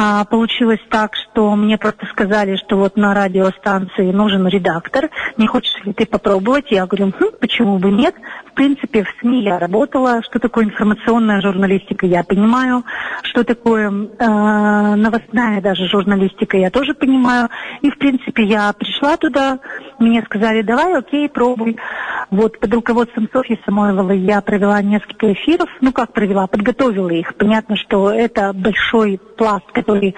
А, 0.00 0.24
получилось 0.24 0.78
так, 0.90 1.16
что 1.16 1.56
мне 1.56 1.76
просто 1.76 2.06
сказали, 2.06 2.54
что 2.54 2.76
вот 2.76 2.96
на 2.96 3.14
радиостанции 3.14 4.12
нужен 4.12 4.46
редактор. 4.46 5.10
Не 5.36 5.48
хочешь 5.48 5.74
ли 5.84 5.92
ты 5.92 6.06
попробовать? 6.06 6.66
Я 6.70 6.86
говорю, 6.86 7.12
хм, 7.18 7.32
почему 7.40 7.78
бы 7.78 7.90
нет? 7.90 8.14
В 8.52 8.54
принципе, 8.54 9.02
в 9.02 9.08
СМИ 9.20 9.42
я 9.42 9.58
работала. 9.58 10.22
Что 10.22 10.38
такое 10.38 10.66
информационная 10.66 11.40
журналистика, 11.40 12.06
я 12.06 12.22
понимаю. 12.22 12.84
Что 13.22 13.42
такое 13.42 13.90
э, 13.90 14.94
новостная 14.94 15.60
даже 15.60 15.88
журналистика, 15.88 16.56
я 16.56 16.70
тоже 16.70 16.94
понимаю. 16.94 17.48
И, 17.82 17.90
в 17.90 17.98
принципе, 17.98 18.44
я 18.44 18.72
пришла 18.72 19.16
туда, 19.16 19.58
мне 19.98 20.22
сказали, 20.22 20.62
давай, 20.62 20.96
окей, 20.96 21.28
пробуй. 21.28 21.76
Вот 22.30 22.60
под 22.60 22.72
руководством 22.72 23.28
Софьи 23.32 23.58
Самойловой 23.64 24.18
я 24.18 24.40
провела 24.42 24.80
несколько 24.80 25.32
эфиров. 25.32 25.68
Ну, 25.80 25.92
как 25.92 26.12
провела? 26.12 26.46
Подготовила 26.46 27.10
их. 27.10 27.34
Понятно, 27.34 27.76
что 27.76 28.12
это 28.12 28.52
большой 28.52 29.18
пласт, 29.36 29.64
который, 29.88 30.14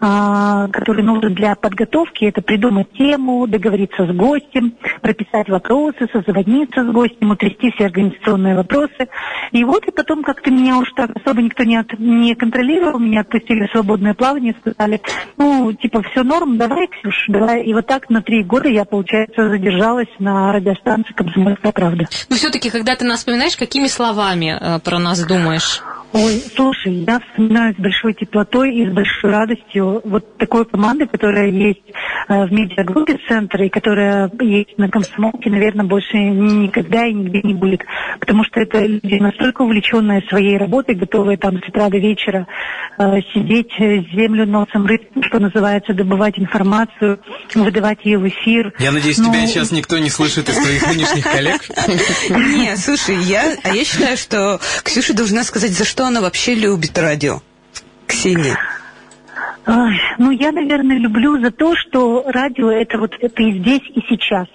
а, 0.00 0.68
который 0.68 1.04
нужен 1.04 1.34
для 1.34 1.54
подготовки. 1.54 2.24
Это 2.24 2.42
придумать 2.42 2.92
тему, 2.92 3.46
договориться 3.46 4.06
с 4.06 4.10
гостем, 4.10 4.74
прописать 5.00 5.48
вопросы, 5.48 6.08
созвониться 6.12 6.84
с 6.84 6.92
гостем, 6.92 7.30
утрясти 7.30 7.70
все 7.70 7.86
организационные 7.86 8.56
вопросы. 8.56 9.08
И 9.52 9.62
вот 9.64 9.86
и 9.86 9.92
потом 9.92 10.24
как-то 10.24 10.50
меня 10.50 10.78
уж 10.78 10.90
так 10.96 11.10
особо 11.14 11.40
никто 11.42 11.62
не, 11.62 11.76
от, 11.76 11.98
не 11.98 12.34
контролировал, 12.34 12.98
меня 12.98 13.20
отпустили 13.20 13.66
в 13.66 13.70
свободное 13.70 14.14
плавание, 14.14 14.56
сказали, 14.60 15.00
ну, 15.36 15.72
типа, 15.72 16.02
все 16.02 16.24
норм, 16.24 16.58
давай, 16.58 16.88
Ксюш, 16.88 17.26
давай. 17.28 17.62
И 17.62 17.72
вот 17.74 17.86
так 17.86 18.10
на 18.10 18.22
три 18.22 18.42
года 18.42 18.68
я, 18.68 18.84
получается, 18.84 19.48
задержалась 19.48 20.08
на 20.18 20.52
радиостанции 20.52 21.12
«Комсомольская 21.12 21.72
правда». 21.72 22.08
Но 22.28 22.36
все-таки, 22.36 22.70
когда 22.70 22.96
ты 22.96 23.04
нас 23.04 23.20
вспоминаешь, 23.20 23.56
какими 23.56 23.86
словами 23.86 24.58
э, 24.58 24.78
про 24.80 24.98
нас 24.98 25.24
думаешь? 25.24 25.80
Ой, 26.12 26.42
слушай, 26.54 26.92
я 27.06 27.20
вспоминаю 27.20 27.74
с 27.74 27.78
большой 27.78 28.12
теплотой 28.12 28.74
и 28.74 28.86
с 28.86 28.92
большой 28.92 29.01
радостью 29.22 30.02
вот 30.04 30.36
такой 30.36 30.66
команды, 30.66 31.06
которая 31.06 31.48
есть 31.48 31.82
э, 32.28 32.44
в 32.44 32.52
медиагруппе 32.52 33.18
центра 33.28 33.64
и 33.64 33.70
которая 33.70 34.30
есть 34.40 34.76
на 34.76 34.88
комсомолке, 34.88 35.50
наверное, 35.50 35.86
больше 35.86 36.18
никогда 36.18 37.06
и 37.06 37.14
нигде 37.14 37.40
не 37.42 37.54
будет. 37.54 37.80
Потому 38.20 38.44
что 38.44 38.60
это 38.60 38.84
люди 38.84 39.14
настолько 39.14 39.62
увлеченные 39.62 40.22
своей 40.28 40.58
работой, 40.58 40.94
готовые 40.94 41.38
там 41.38 41.62
с 41.62 41.68
утра 41.68 41.88
до 41.88 41.98
вечера 41.98 42.46
э, 42.98 43.20
сидеть, 43.32 43.72
э, 43.78 44.02
землю 44.14 44.46
носом 44.46 44.86
рыть, 44.86 45.08
что 45.22 45.38
называется, 45.38 45.94
добывать 45.94 46.38
информацию, 46.38 47.20
выдавать 47.54 48.04
ее 48.04 48.18
в 48.18 48.28
эфир. 48.28 48.74
Я 48.78 48.92
надеюсь, 48.92 49.18
Но... 49.18 49.28
тебя 49.28 49.46
сейчас 49.46 49.72
никто 49.72 49.98
не 49.98 50.10
слышит 50.10 50.48
из 50.48 50.56
твоих 50.56 50.86
нынешних 50.86 51.24
коллег? 51.24 51.62
Не, 52.30 52.76
слушай, 52.76 53.16
я, 53.16 53.56
а 53.62 53.74
я 53.74 53.84
считаю, 53.84 54.16
что 54.16 54.60
Ксюша 54.84 55.14
должна 55.14 55.42
сказать, 55.44 55.70
за 55.70 55.84
что 55.84 56.02
что 56.02 56.08
она 56.08 56.20
вообще 56.20 56.56
любит 56.56 56.98
радио? 56.98 57.42
Ксения. 58.08 58.58
Ой, 59.66 60.00
ну, 60.18 60.30
я, 60.30 60.52
наверное, 60.52 60.98
люблю 60.98 61.40
за 61.40 61.50
то, 61.50 61.74
что 61.76 62.24
радио 62.26 62.70
это 62.70 62.98
вот 62.98 63.14
это 63.20 63.42
и 63.42 63.60
здесь, 63.60 63.82
и 63.94 64.00
сейчас. 64.08 64.48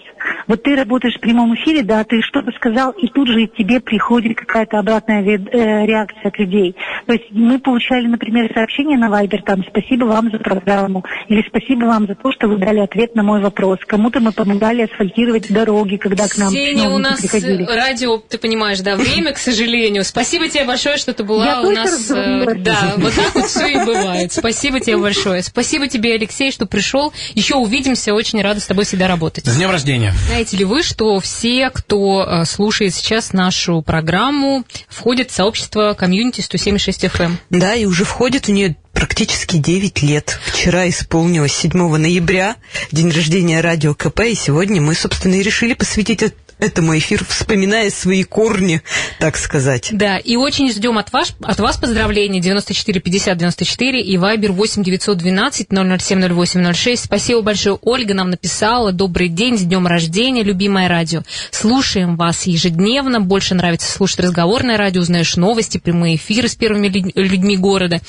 Вот 0.47 0.63
ты 0.63 0.75
работаешь 0.75 1.15
в 1.15 1.19
прямом 1.19 1.55
эфире, 1.55 1.83
да, 1.83 2.03
ты 2.03 2.21
что-то 2.21 2.51
сказал, 2.51 2.91
и 2.91 3.07
тут 3.07 3.27
же 3.27 3.47
тебе 3.47 3.79
приходит 3.79 4.37
какая-то 4.37 4.79
обратная 4.79 5.21
э, 5.23 5.85
реакция 5.85 6.27
от 6.29 6.39
людей. 6.39 6.75
То 7.05 7.13
есть 7.13 7.25
мы 7.31 7.59
получали, 7.59 8.07
например, 8.07 8.51
сообщение 8.53 8.97
на 8.97 9.09
Вайбер, 9.09 9.41
там, 9.43 9.63
спасибо 9.67 10.05
вам 10.05 10.31
за 10.31 10.39
программу, 10.39 11.03
или 11.27 11.43
спасибо 11.47 11.85
вам 11.85 12.07
за 12.07 12.15
то, 12.15 12.31
что 12.31 12.47
вы 12.47 12.57
дали 12.57 12.79
ответ 12.79 13.15
на 13.15 13.23
мой 13.23 13.41
вопрос. 13.41 13.79
Кому-то 13.85 14.19
мы 14.19 14.31
помогали 14.31 14.83
асфальтировать 14.83 15.51
дороги, 15.51 15.97
когда 15.97 16.27
к 16.27 16.37
нам 16.37 16.51
Сеня, 16.51 16.89
у 16.89 16.97
нас 16.97 17.19
приходили. 17.19 17.63
радио, 17.65 18.17
ты 18.17 18.37
понимаешь, 18.37 18.79
да, 18.79 18.95
время, 18.95 19.33
к 19.33 19.37
сожалению. 19.37 20.03
Спасибо 20.03 20.47
тебе 20.47 20.65
большое, 20.65 20.97
что 20.97 21.13
ты 21.13 21.23
была 21.23 21.45
Я 21.45 21.61
у 21.61 21.71
нас. 21.71 22.11
Э, 22.11 22.55
да, 22.55 22.93
вот 22.97 23.13
так 23.13 23.35
вот 23.35 23.45
все 23.45 23.67
и 23.67 23.85
бывает. 23.85 24.31
Спасибо 24.31 24.79
тебе 24.79 24.97
большое. 24.97 25.43
Спасибо 25.43 25.87
тебе, 25.87 26.13
Алексей, 26.13 26.51
что 26.51 26.65
пришел. 26.65 27.13
Еще 27.33 27.55
увидимся. 27.55 28.13
Очень 28.13 28.41
рада 28.41 28.59
с 28.59 28.67
тобой 28.67 28.85
всегда 28.85 29.07
работать. 29.07 29.45
С 29.45 29.55
днем 29.55 29.71
рождения. 29.71 30.13
Знаете 30.25 30.57
ли 30.57 30.65
вы, 30.65 30.83
что 30.83 31.19
все, 31.19 31.69
кто 31.69 32.23
э, 32.23 32.45
слушает 32.45 32.93
сейчас 32.93 33.33
нашу 33.33 33.81
программу, 33.81 34.65
входят 34.89 35.31
в 35.31 35.33
сообщество 35.33 35.93
комьюнити 35.93 36.41
176 36.41 37.05
FM? 37.05 37.25
Эм? 37.25 37.37
Да, 37.49 37.75
и 37.75 37.85
уже 37.85 38.03
входит 38.03 38.47
в 38.47 38.51
нее 38.51 38.75
практически 38.91 39.57
9 39.57 40.01
лет. 40.01 40.39
Вчера 40.45 40.89
исполнилось 40.89 41.53
7 41.53 41.71
ноября, 41.97 42.55
день 42.91 43.11
рождения 43.11 43.61
радио 43.61 43.93
КП, 43.93 44.21
и 44.21 44.35
сегодня 44.35 44.81
мы, 44.81 44.95
собственно, 44.95 45.35
и 45.35 45.43
решили 45.43 45.73
посвятить 45.73 46.23
этому 46.59 46.97
эфиру, 46.97 47.25
вспоминая 47.27 47.89
свои 47.89 48.23
корни, 48.23 48.81
так 49.19 49.37
сказать. 49.37 49.89
Да, 49.91 50.17
и 50.17 50.35
очень 50.35 50.71
ждем 50.71 50.97
от 50.97 51.11
вас, 51.13 51.35
от 51.41 51.59
вас 51.59 51.77
поздравления 51.77 52.39
94 52.39 52.99
50 52.99 53.37
94 53.37 54.01
и 54.01 54.17
Вайбер 54.17 54.51
8 54.51 54.83
912 54.83 55.67
007 55.69 56.33
08 56.33 56.73
06. 56.73 57.05
Спасибо 57.05 57.41
большое. 57.41 57.77
Ольга 57.81 58.13
нам 58.13 58.29
написала. 58.29 58.91
Добрый 58.91 59.29
день, 59.29 59.57
с 59.57 59.61
днем 59.61 59.85
рождения, 59.87 60.43
любимое 60.43 60.87
радио. 60.87 61.23
Слушаем 61.51 62.15
вас 62.15 62.47
ежедневно. 62.47 63.19
Больше 63.19 63.53
нравится 63.55 63.91
слушать 63.91 64.19
разговорное 64.19 64.77
радио, 64.77 65.01
узнаешь 65.01 65.35
новости, 65.35 65.77
прямые 65.77 66.15
эфиры 66.15 66.47
с 66.47 66.55
первыми 66.55 66.87
людьми 66.87 67.57
города. 67.57 67.99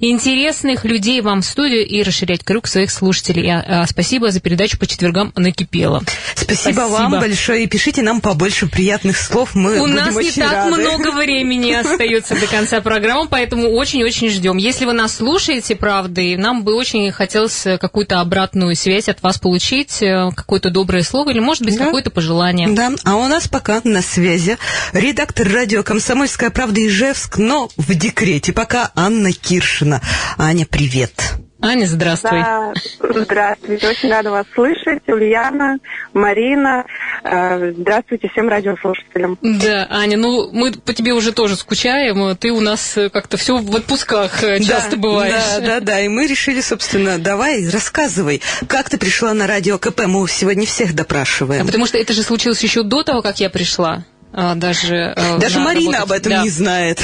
Интересных 0.00 0.84
людей 0.84 1.20
вам 1.20 1.42
в 1.42 1.44
студию 1.44 1.86
и 1.86 2.02
расширять 2.02 2.42
круг 2.44 2.66
своих 2.66 2.90
слушателей. 2.90 3.50
А, 3.50 3.86
спасибо 3.86 4.30
за 4.30 4.40
передачу 4.40 4.78
по 4.78 4.86
четвергам 4.86 5.32
накипело. 5.36 6.02
Спасибо, 6.34 6.72
Спасибо. 6.72 6.92
вам 6.92 7.12
большое. 7.12 7.64
И 7.64 7.66
пишите 7.66 7.91
Пишите 7.92 8.06
нам 8.06 8.22
побольше 8.22 8.68
приятных 8.68 9.18
слов, 9.18 9.54
мы 9.54 9.78
У 9.78 9.86
нас 9.86 10.16
не 10.16 10.30
так 10.30 10.50
рады. 10.50 10.76
много 10.76 11.10
времени 11.10 11.72
остается 11.78 12.34
до 12.34 12.46
конца 12.46 12.80
программы, 12.80 13.28
поэтому 13.28 13.68
очень-очень 13.68 14.30
ждем. 14.30 14.56
Если 14.56 14.86
вы 14.86 14.94
нас 14.94 15.16
слушаете, 15.16 15.76
правда, 15.76 16.22
и 16.22 16.38
нам 16.38 16.64
бы 16.64 16.74
очень 16.74 17.12
хотелось 17.12 17.66
какую-то 17.78 18.20
обратную 18.20 18.76
связь 18.76 19.10
от 19.10 19.22
вас 19.22 19.36
получить, 19.38 20.00
э, 20.00 20.30
какое-то 20.34 20.70
доброе 20.70 21.02
слово 21.02 21.32
или, 21.32 21.40
может 21.40 21.64
быть, 21.64 21.76
да. 21.76 21.84
какое-то 21.84 22.08
пожелание. 22.10 22.70
Да, 22.70 22.92
а 23.04 23.16
у 23.16 23.28
нас 23.28 23.46
пока 23.46 23.82
на 23.84 24.00
связи 24.00 24.56
редактор 24.94 25.52
радио 25.52 25.82
«Комсомольская 25.82 26.48
правда» 26.48 26.86
Ижевск, 26.86 27.36
но 27.36 27.68
в 27.76 27.94
декрете 27.94 28.54
пока 28.54 28.90
Анна 28.94 29.32
Киршина. 29.32 30.00
Аня, 30.38 30.64
привет. 30.64 31.12
Аня, 31.62 31.86
здравствуй. 31.86 32.40
Да, 32.42 32.72
здравствуйте. 33.00 33.88
Очень 33.88 34.10
рада 34.10 34.32
вас 34.32 34.46
слышать. 34.52 35.08
Ульяна, 35.08 35.78
Марина. 36.12 36.84
Э, 37.22 37.72
здравствуйте 37.72 38.28
всем 38.30 38.48
радиослушателям. 38.48 39.38
Да, 39.40 39.86
Аня, 39.88 40.16
ну 40.16 40.50
мы 40.50 40.72
по 40.72 40.92
тебе 40.92 41.12
уже 41.12 41.30
тоже 41.30 41.54
скучаем. 41.54 42.36
Ты 42.36 42.50
у 42.50 42.60
нас 42.60 42.98
как-то 43.12 43.36
все 43.36 43.58
в 43.58 43.76
отпусках 43.76 44.42
э, 44.42 44.58
часто 44.58 44.96
да, 44.96 44.96
бываешь. 44.96 45.58
Да, 45.60 45.60
да, 45.60 45.80
да. 45.80 46.00
И 46.00 46.08
мы 46.08 46.26
решили, 46.26 46.60
собственно, 46.60 47.18
давай, 47.18 47.68
рассказывай, 47.68 48.42
как 48.66 48.90
ты 48.90 48.98
пришла 48.98 49.32
на 49.32 49.46
радио 49.46 49.78
КП. 49.78 50.06
Мы 50.06 50.28
сегодня 50.28 50.66
всех 50.66 50.96
допрашиваем. 50.96 51.62
А 51.62 51.66
потому 51.66 51.86
что 51.86 51.96
это 51.96 52.12
же 52.12 52.24
случилось 52.24 52.60
еще 52.64 52.82
до 52.82 53.04
того, 53.04 53.22
как 53.22 53.38
я 53.38 53.48
пришла. 53.48 54.04
А, 54.32 54.56
даже 54.56 55.14
э, 55.16 55.38
даже 55.38 55.60
Марина 55.60 55.98
работать. 55.98 56.10
об 56.10 56.12
этом 56.12 56.32
да. 56.32 56.42
не 56.42 56.48
знает. 56.48 56.98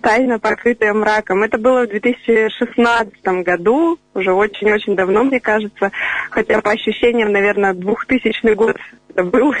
Тайна, 0.00 0.38
покрытая 0.38 0.94
мраком. 0.94 1.42
Это 1.42 1.58
было 1.58 1.82
в 1.82 1.88
2016 1.88 3.24
году, 3.44 3.98
уже 4.14 4.32
очень-очень 4.32 4.96
давно, 4.96 5.24
мне 5.24 5.40
кажется. 5.40 5.90
Хотя 6.30 6.60
по 6.60 6.70
ощущениям, 6.70 7.32
наверное, 7.32 7.74
2000 7.74 8.54
год 8.54 8.76
это 9.16 9.24
был. 9.24 9.54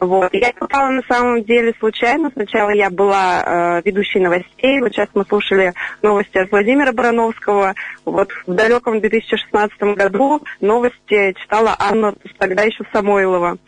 вот. 0.00 0.32
Я 0.32 0.52
попала 0.52 0.90
на 0.90 1.02
самом 1.08 1.44
деле 1.44 1.74
случайно. 1.78 2.30
Сначала 2.32 2.70
я 2.70 2.90
была 2.90 3.42
э, 3.44 3.82
ведущей 3.84 4.20
новостей. 4.20 4.80
Вот 4.80 4.92
сейчас 4.92 5.08
мы 5.14 5.24
слушали 5.26 5.74
новости 6.02 6.38
от 6.38 6.50
Владимира 6.50 6.92
Барановского. 6.92 7.74
Вот 8.04 8.30
в 8.46 8.54
далеком 8.54 9.00
2016 9.00 9.78
году 9.96 10.42
новости 10.60 11.34
читала 11.40 11.74
Анна, 11.78 12.14
тогда 12.38 12.62
еще 12.62 12.84
Самойлова. 12.92 13.58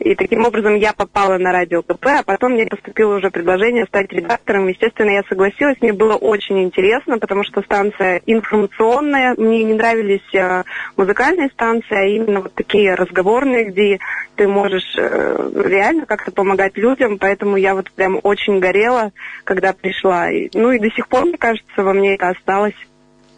И 0.00 0.14
таким 0.14 0.44
образом 0.44 0.76
я 0.76 0.92
попала 0.92 1.38
на 1.38 1.52
радио 1.52 1.82
КП, 1.82 2.06
а 2.06 2.22
потом 2.22 2.52
мне 2.52 2.66
поступило 2.66 3.16
уже 3.16 3.30
предложение 3.30 3.86
стать 3.86 4.12
редактором. 4.12 4.55
Естественно, 4.64 5.10
я 5.10 5.22
согласилась. 5.28 5.76
Мне 5.80 5.92
было 5.92 6.14
очень 6.14 6.62
интересно, 6.62 7.18
потому 7.18 7.44
что 7.44 7.62
станция 7.62 8.22
информационная. 8.26 9.34
Мне 9.36 9.64
не 9.64 9.74
нравились 9.74 10.34
э, 10.34 10.62
музыкальные 10.96 11.50
станции, 11.50 11.94
а 11.94 12.04
именно 12.04 12.40
вот 12.40 12.54
такие 12.54 12.94
разговорные, 12.94 13.66
где 13.66 13.98
ты 14.36 14.48
можешь 14.48 14.96
э, 14.96 15.50
реально 15.64 16.06
как-то 16.06 16.30
помогать 16.30 16.76
людям. 16.76 17.18
Поэтому 17.18 17.56
я 17.56 17.74
вот 17.74 17.90
прям 17.90 18.18
очень 18.22 18.58
горела, 18.58 19.12
когда 19.44 19.72
пришла. 19.72 20.30
И, 20.30 20.48
ну 20.54 20.70
и 20.70 20.78
до 20.78 20.90
сих 20.90 21.08
пор, 21.08 21.26
мне 21.26 21.36
кажется, 21.36 21.82
во 21.82 21.92
мне 21.92 22.14
это 22.14 22.28
осталось. 22.30 22.74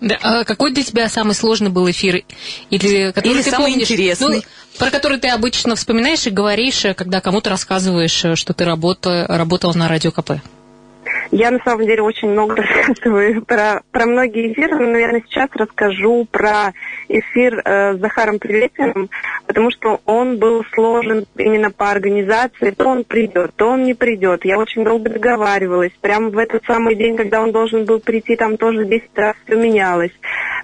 Да, 0.00 0.16
а 0.22 0.44
какой 0.44 0.72
для 0.72 0.84
тебя 0.84 1.08
самый 1.08 1.34
сложный 1.34 1.70
был 1.70 1.90
эфир? 1.90 2.22
Или, 2.70 3.10
который 3.10 3.32
Или 3.32 3.42
ты 3.42 3.50
самый 3.50 3.72
помнишь? 3.72 3.90
интересный? 3.90 4.36
Ну, 4.36 4.42
про 4.78 4.90
который 4.90 5.18
ты 5.18 5.28
обычно 5.28 5.74
вспоминаешь 5.74 6.26
и 6.26 6.30
говоришь, 6.30 6.84
когда 6.96 7.20
кому-то 7.20 7.50
рассказываешь, 7.50 8.38
что 8.38 8.54
ты 8.54 8.64
работа, 8.64 9.26
работал 9.28 9.74
на 9.74 9.88
радио 9.88 10.12
КП? 10.12 10.32
Я 11.30 11.50
на 11.50 11.58
самом 11.64 11.86
деле 11.86 12.02
очень 12.02 12.28
много 12.28 12.56
рассказываю 12.62 13.44
про, 13.44 13.82
про 13.90 14.06
многие 14.06 14.52
эфиры, 14.52 14.76
но, 14.76 14.90
наверное, 14.90 15.22
сейчас 15.26 15.50
расскажу 15.54 16.26
про 16.30 16.72
эфир 17.08 17.60
э, 17.64 17.94
с 17.94 18.00
Захаром 18.00 18.38
Приветиным, 18.38 19.10
потому 19.48 19.70
что 19.70 20.00
он 20.04 20.36
был 20.36 20.62
сложен 20.74 21.24
именно 21.36 21.70
по 21.70 21.90
организации. 21.90 22.70
То 22.70 22.86
он 22.86 23.04
придет, 23.04 23.52
то 23.56 23.70
он 23.70 23.82
не 23.82 23.94
придет. 23.94 24.44
Я 24.44 24.58
очень 24.58 24.84
долго 24.84 25.08
договаривалась. 25.10 25.90
Прямо 26.00 26.28
в 26.28 26.38
этот 26.38 26.64
самый 26.66 26.94
день, 26.94 27.16
когда 27.16 27.42
он 27.42 27.50
должен 27.50 27.86
был 27.86 27.98
прийти, 27.98 28.36
там 28.36 28.58
тоже 28.58 28.84
10 28.84 29.08
раз 29.16 29.34
все 29.46 29.56
менялось. 29.56 30.12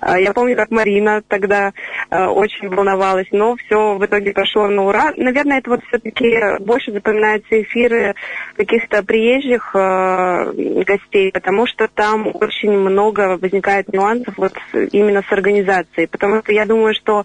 Э, 0.02 0.20
я 0.20 0.32
помню, 0.32 0.54
как 0.54 0.70
Марина 0.70 1.22
тогда 1.26 1.72
э, 2.10 2.26
очень 2.26 2.68
волновалась, 2.68 3.26
но 3.32 3.56
все 3.56 3.96
в 3.96 4.04
итоге 4.04 4.32
прошло 4.32 4.68
на 4.68 4.84
ура. 4.84 5.12
Наверное, 5.16 5.58
это 5.58 5.70
вот 5.70 5.80
все-таки 5.88 6.58
больше 6.60 6.92
запоминаются 6.92 7.62
эфиры 7.62 8.14
каких-то 8.56 9.02
приезжих 9.02 9.74
э, 9.74 10.52
гостей, 10.84 11.32
потому 11.32 11.66
что 11.66 11.88
там 11.88 12.30
очень 12.34 12.72
много 12.72 13.38
возникает 13.38 13.92
нюансов 13.92 14.34
вот 14.36 14.52
именно 14.92 15.22
с 15.22 15.32
организацией. 15.32 16.06
Потому 16.06 16.42
что 16.42 16.52
я 16.52 16.66
думаю, 16.66 16.94
что 16.94 17.24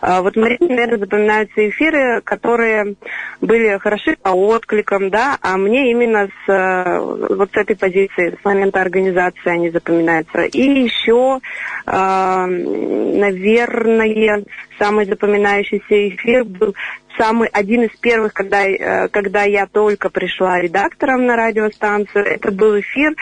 вот 0.00 0.36
Марине, 0.36 0.68
наверное, 0.68 0.99
запоминаются 1.00 1.68
эфиры, 1.68 2.20
которые 2.22 2.94
были 3.40 3.78
хороши 3.78 4.16
по 4.22 4.30
откликам, 4.30 5.10
да, 5.10 5.36
а 5.40 5.56
мне 5.56 5.90
именно 5.90 6.28
с 6.28 6.48
э, 6.48 7.00
вот 7.00 7.50
с 7.52 7.56
этой 7.56 7.74
позиции, 7.76 8.38
с 8.40 8.44
момента 8.44 8.80
организации 8.80 9.50
они 9.50 9.70
запоминаются. 9.70 10.42
И 10.42 10.62
еще, 10.62 11.40
э, 11.86 12.46
наверное, 12.46 14.44
самый 14.78 15.06
запоминающийся 15.06 16.08
эфир 16.08 16.44
был 16.44 16.74
самый 17.18 17.48
один 17.48 17.82
из 17.82 17.96
первых, 17.98 18.32
когда, 18.32 18.66
э, 18.66 19.08
когда 19.08 19.42
я 19.42 19.66
только 19.66 20.10
пришла 20.10 20.60
редактором 20.60 21.26
на 21.26 21.36
радиостанцию. 21.36 22.24
Это 22.24 22.50
был 22.52 22.78
эфир 22.78 23.14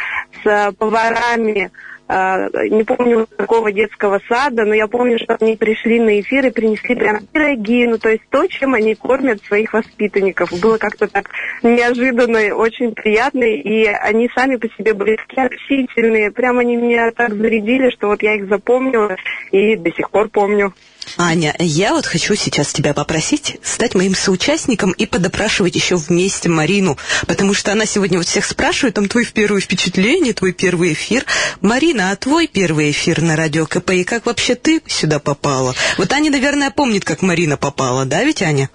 с 0.43 0.73
поварами 0.73 1.71
не 2.09 2.85
помню 2.85 3.27
какого 3.37 3.71
детского 3.71 4.21
сада, 4.29 4.65
но 4.65 4.75
я 4.75 4.87
помню, 4.87 5.19
что 5.19 5.37
они 5.41 5.57
пришли 5.57 6.01
на 6.01 6.21
эфир 6.21 6.47
и 6.47 6.51
принесли 6.51 6.95
прям 6.95 7.27
пироги, 7.27 7.87
ну 7.87 7.99
то 7.99 8.09
есть 8.09 8.23
то, 8.31 8.47
чем 8.47 8.75
они 8.75 8.95
кормят 8.95 9.43
своих 9.45 9.75
воспитанников. 9.75 10.51
Было 10.61 10.79
как-то 10.79 11.07
так 11.07 11.29
неожиданно, 11.63 12.55
очень 12.55 12.95
приятно, 12.95 13.45
и 13.45 13.85
они 13.85 14.31
сами 14.35 14.57
по 14.57 14.69
себе 14.71 14.95
были 14.95 15.17
такие 15.17 15.47
общительные, 15.47 16.31
прям 16.31 16.59
они 16.59 16.77
меня 16.77 17.11
так 17.11 17.35
зарядили, 17.35 17.91
что 17.91 18.09
вот 18.09 18.23
я 18.23 18.35
их 18.37 18.49
запомнила 18.49 19.17
и 19.51 19.77
до 19.77 19.93
сих 19.93 20.11
пор 20.11 20.29
помню. 20.29 20.73
Аня, 21.17 21.55
я 21.59 21.95
вот 21.95 22.07
хочу 22.07 22.35
сейчас 22.35 22.73
тебя 22.73 22.95
попросить 22.95 23.57
стать 23.63 23.95
моим 23.95 24.15
соучастником 24.15 24.93
и 24.93 25.07
подопрашивать 25.07 25.75
еще 25.75 25.97
вместе 25.97 26.49
Марину, 26.49 26.99
потому 27.27 27.55
что 27.55 27.73
она 27.73 27.87
сегодня 27.87 28.19
вот 28.19 28.27
всех 28.27 28.45
спрашивает, 28.45 28.95
там 28.95 29.09
твои 29.09 29.25
первые 29.25 29.63
впечатления, 29.63 30.33
твой 30.33 30.53
первый 30.53 30.93
эфир. 30.93 31.25
Марина, 31.61 32.11
а 32.11 32.17
твой 32.17 32.47
первый 32.47 32.91
эфир 32.91 33.21
на 33.23 33.37
радио 33.37 33.67
КП, 33.67 33.91
и 33.91 34.05
как 34.05 34.27
вообще 34.27 34.55
ты 34.55 34.83
сюда 34.87 35.19
попала? 35.19 35.75
Вот 35.97 36.13
Аня, 36.13 36.31
наверное, 36.31 36.71
помнит, 36.71 37.05
как 37.05 37.23
Марина 37.23 37.57
попала, 37.57 38.05
да 38.05 38.25
ведь, 38.25 38.43
Аня? 38.43 38.71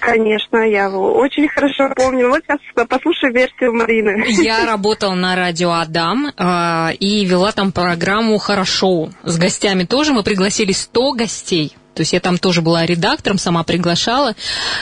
Конечно, 0.00 0.58
я 0.58 0.86
его 0.86 1.12
очень 1.14 1.48
хорошо 1.48 1.90
помню. 1.94 2.28
Вот 2.28 2.42
сейчас 2.46 2.88
послушай 2.88 3.32
версию 3.32 3.74
Марины. 3.74 4.24
Я 4.42 4.66
работала 4.66 5.14
на 5.14 5.36
радио 5.36 5.72
Адам 5.72 6.28
э, 6.36 6.94
и 6.94 7.24
вела 7.24 7.52
там 7.52 7.72
программу 7.72 8.38
«Хорошо». 8.38 9.10
С 9.22 9.38
гостями 9.38 9.84
тоже 9.84 10.12
мы 10.12 10.22
пригласили 10.22 10.72
100 10.72 11.12
гостей. 11.12 11.76
То 11.94 12.02
есть 12.02 12.12
я 12.12 12.20
там 12.20 12.38
тоже 12.38 12.62
была 12.62 12.86
редактором, 12.86 13.36
сама 13.36 13.62
приглашала. 13.62 14.34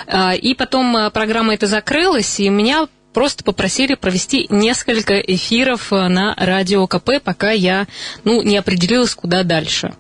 Э, 0.07 0.37
и 0.37 0.54
потом 0.54 1.11
программа 1.12 1.54
эта 1.54 1.66
закрылась, 1.66 2.38
и 2.40 2.48
меня 2.48 2.87
просто 3.18 3.42
попросили 3.42 3.96
провести 3.96 4.46
несколько 4.48 5.18
эфиров 5.18 5.90
на 5.90 6.37
радио 6.37 6.87
КП, 6.87 7.20
пока 7.20 7.50
я, 7.50 7.88
ну, 8.22 8.42
не 8.42 8.57
определилась, 8.57 9.12
куда 9.12 9.42
дальше. 9.42 9.92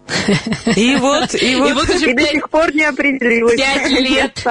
И 0.76 0.94
вот, 0.94 1.34
и 1.34 1.54
вот, 1.56 1.70
и 1.70 1.72
вот 1.72 1.88
уже 1.88 2.12
и 2.12 2.14
5, 2.14 2.16
до 2.16 2.26
сих 2.30 2.48
пор 2.48 2.72
не 2.76 2.84
определилась. 2.84 3.56
Пять 3.56 3.90
лет, 4.00 4.46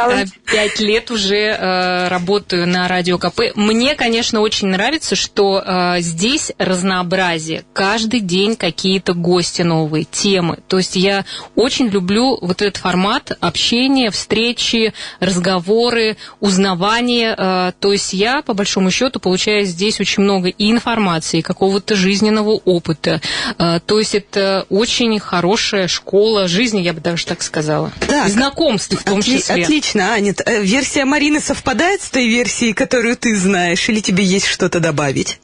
пять 0.46 0.82
лет 0.82 1.12
уже 1.12 1.56
э, 1.58 2.10
работаю 2.10 2.68
на 2.68 2.90
радио 2.90 3.18
КП. 3.18 3.56
Мне, 3.56 3.96
конечно, 3.96 4.42
очень 4.42 4.68
нравится, 4.68 5.16
что 5.16 5.64
э, 5.66 6.02
здесь 6.02 6.52
разнообразие. 6.58 7.64
Каждый 7.72 8.20
день 8.20 8.58
какие-то 8.58 9.14
гости 9.14 9.62
новые, 9.62 10.04
темы. 10.04 10.60
То 10.68 10.78
есть 10.78 10.98
я 10.98 11.24
очень 11.56 11.88
люблю 11.88 12.38
вот 12.42 12.62
этот 12.62 12.76
формат 12.76 13.32
общения, 13.40 14.12
встречи, 14.12 14.94
разговоры, 15.22 16.18
узнавания. 16.42 17.34
Э, 17.38 17.72
то 17.80 17.94
есть 17.94 18.12
я 18.12 18.42
по 18.42 18.57
большому 18.58 18.92
счету 18.92 19.20
получаю 19.20 19.66
здесь 19.66 20.02
очень 20.02 20.24
много 20.24 20.50
и 20.50 20.70
информации, 20.72 21.40
и 21.40 21.42
какого-то 21.42 21.96
жизненного 21.96 22.52
опыта. 22.66 23.22
То 23.58 24.00
есть 24.00 24.16
это 24.16 24.66
очень 24.70 25.18
хорошая 25.20 25.88
школа 25.88 26.48
жизни, 26.48 26.82
я 26.82 26.94
бы 26.94 27.00
даже 27.00 27.26
так 27.26 27.42
сказала. 27.42 27.92
Так, 28.08 28.28
и 28.28 28.32
знакомств 28.32 29.00
в 29.00 29.04
том 29.04 29.20
отли- 29.20 29.38
числе. 29.38 29.64
Отлично, 29.64 30.12
Аня. 30.12 30.36
Версия 30.62 31.06
Марины 31.06 31.40
совпадает 31.40 32.02
с 32.02 32.10
той 32.10 32.28
версией, 32.28 32.74
которую 32.74 33.16
ты 33.16 33.36
знаешь, 33.38 33.88
или 33.88 34.02
тебе 34.02 34.24
есть 34.24 34.48
что-то 34.48 34.80
добавить? 34.80 35.40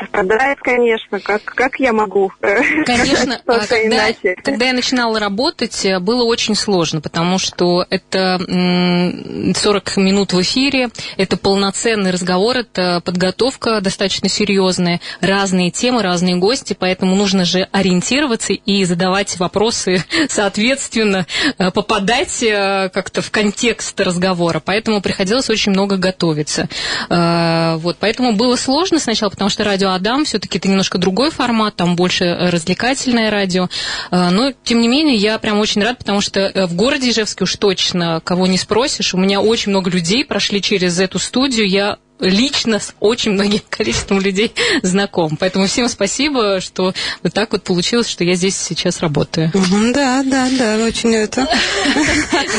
Совпадает, 0.00 0.58
конечно. 0.60 1.20
Как, 1.20 1.44
как 1.44 1.80
я 1.80 1.92
могу? 1.92 2.32
Конечно, 2.40 3.40
а 3.46 3.66
когда, 3.66 4.08
когда 4.42 4.66
я 4.66 4.72
начинала 4.72 5.18
работать, 5.18 5.86
было 6.00 6.24
очень 6.24 6.54
сложно, 6.54 7.00
потому 7.00 7.38
что 7.38 7.86
это 7.90 8.38
40 8.38 9.96
минут 9.96 10.32
в 10.32 10.40
эфире, 10.42 10.90
это 11.16 11.36
полноценный 11.36 12.10
разговор, 12.10 12.58
это 12.58 13.00
подготовка 13.04 13.80
достаточно 13.80 14.28
серьезная, 14.28 15.00
разные 15.20 15.70
темы, 15.70 16.02
разные 16.02 16.36
гости, 16.36 16.76
поэтому 16.78 17.16
нужно 17.16 17.44
же 17.44 17.68
ориентироваться 17.72 18.52
и 18.52 18.84
задавать 18.84 19.38
вопросы 19.38 20.04
соответственно, 20.28 21.26
попадать 21.56 22.42
э, 22.42 22.90
как-то 22.92 23.22
в 23.22 23.30
контекст 23.30 23.98
разговора, 24.00 24.60
поэтому 24.64 25.00
приходилось 25.00 25.50
очень 25.50 25.72
много 25.72 25.96
готовиться. 25.96 26.68
Э, 27.08 27.76
вот, 27.76 27.96
поэтому 27.98 28.34
было 28.34 28.56
сложно 28.56 28.98
сначала, 28.98 29.30
потому 29.30 29.50
что 29.50 29.64
радио 29.64 29.87
Адам 29.94 30.24
все-таки 30.24 30.58
это 30.58 30.68
немножко 30.68 30.98
другой 30.98 31.30
формат, 31.30 31.76
там 31.76 31.96
больше 31.96 32.36
развлекательное 32.38 33.30
радио. 33.30 33.68
Но, 34.10 34.52
тем 34.64 34.80
не 34.80 34.88
менее, 34.88 35.16
я 35.16 35.38
прям 35.38 35.58
очень 35.60 35.82
рад, 35.82 35.98
потому 35.98 36.20
что 36.20 36.50
в 36.68 36.74
городе 36.74 37.10
Ижевске 37.10 37.44
уж 37.44 37.56
точно, 37.56 38.20
кого 38.24 38.46
не 38.46 38.58
спросишь, 38.58 39.14
у 39.14 39.18
меня 39.18 39.40
очень 39.40 39.70
много 39.70 39.90
людей 39.90 40.24
прошли 40.24 40.60
через 40.62 40.98
эту 40.98 41.18
студию. 41.18 41.68
Я 41.68 41.98
лично 42.20 42.78
с 42.78 42.94
очень 43.00 43.32
многим 43.32 43.60
количеством 43.70 44.20
людей 44.20 44.52
знаком. 44.82 45.36
Поэтому 45.36 45.66
всем 45.66 45.88
спасибо, 45.88 46.60
что 46.60 46.94
вот 47.22 47.32
так 47.32 47.52
вот 47.52 47.62
получилось, 47.62 48.08
что 48.08 48.24
я 48.24 48.34
здесь 48.34 48.56
сейчас 48.56 49.00
работаю. 49.00 49.50
Да, 49.94 50.22
да, 50.24 50.48
да, 50.58 50.84
очень 50.84 51.14
это... 51.14 51.42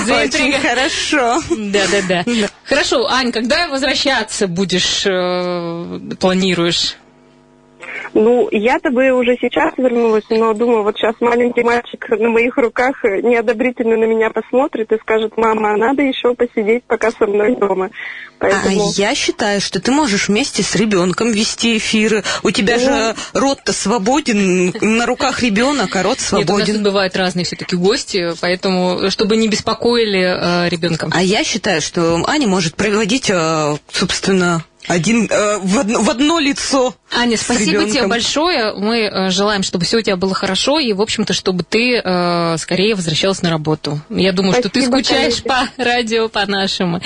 Очень 0.10 0.54
хорошо. 0.54 1.42
Да, 1.50 1.82
да, 1.88 2.24
да. 2.24 2.50
Хорошо, 2.64 3.08
Ань, 3.10 3.32
когда 3.32 3.68
возвращаться 3.68 4.48
будешь, 4.48 5.04
э, 5.06 6.00
планируешь? 6.20 6.96
Ну, 8.14 8.48
я-то 8.52 8.92
бы 8.92 9.12
уже 9.12 9.38
сейчас 9.40 9.74
вернулась, 9.78 10.26
но 10.30 10.54
думаю, 10.54 10.84
вот 10.84 10.98
сейчас 10.98 11.16
маленький 11.20 11.64
мальчик 11.64 12.10
на 12.10 12.30
моих 12.30 12.58
руках 12.58 13.04
неодобрительно 13.04 13.98
на 13.98 14.06
меня 14.06 14.30
посмотрит 14.30 14.92
и 14.92 14.98
скажет, 14.98 15.38
мама, 15.38 15.74
а 15.74 15.78
надо 15.78 16.02
еще 16.02 16.34
посидеть 16.34 16.84
пока 16.86 17.12
со 17.12 17.28
мной 17.28 17.56
дома. 17.56 17.90
Поэтому... 18.40 18.90
А 18.90 18.92
я 18.96 19.14
считаю, 19.16 19.60
что 19.60 19.82
ты 19.82 19.92
можешь 19.92 20.30
вместе 20.30 20.64
с 20.64 20.74
ребенком 20.76 21.32
вести 21.32 21.78
эфиры. 21.78 22.24
У 22.42 22.52
тебя 22.52 22.76
ну... 22.76 22.80
же 22.80 23.16
рот-то 23.34 23.74
свободен, 23.74 24.74
на 24.82 25.06
руках 25.06 25.44
ребенок, 25.44 25.96
а 25.96 26.04
рот 26.04 26.20
свободен. 26.20 26.58
Нет, 26.58 26.70
у 26.70 26.74
нас 26.74 26.82
бывают 26.82 27.16
разные 27.18 27.46
все-таки 27.46 27.76
гости, 27.76 28.34
поэтому 28.40 29.12
чтобы 29.12 29.36
не 29.36 29.50
беспокоили 29.50 30.22
э, 30.22 30.70
ребенка. 30.70 31.10
А 31.12 31.22
я 31.22 31.44
считаю, 31.44 31.82
что 31.82 32.24
Аня 32.28 32.48
может 32.48 32.76
проводить, 32.76 33.30
э, 33.30 33.78
собственно, 33.92 34.64
один 34.90 35.28
э, 35.30 35.60
в, 35.60 35.78
одно, 35.78 36.02
в 36.02 36.10
одно 36.10 36.40
лицо. 36.40 36.96
Аня, 37.16 37.38
спасибо 37.38 37.86
тебе 37.86 38.08
большое. 38.08 38.74
Мы 38.74 39.02
э, 39.02 39.30
желаем, 39.30 39.62
чтобы 39.62 39.86
все 39.86 39.98
у 39.98 40.02
тебя 40.02 40.16
было 40.16 40.34
хорошо 40.34 40.80
и, 40.80 40.94
в 40.94 41.02
общем-то, 41.02 41.34
чтобы 41.34 41.64
ты 41.64 42.02
э, 42.04 42.56
скорее 42.58 42.96
возвращалась 42.96 43.44
на 43.44 43.52
работу. 43.52 44.02
Я 44.10 44.32
думаю, 44.32 44.54
спасибо, 44.54 44.70
что 44.70 44.80
ты 44.80 44.86
скучаешь 44.86 45.42
конечно. 45.44 45.70
по 45.78 45.84
радио, 45.84 46.28
по 46.28 46.44
нашему. 46.48 47.02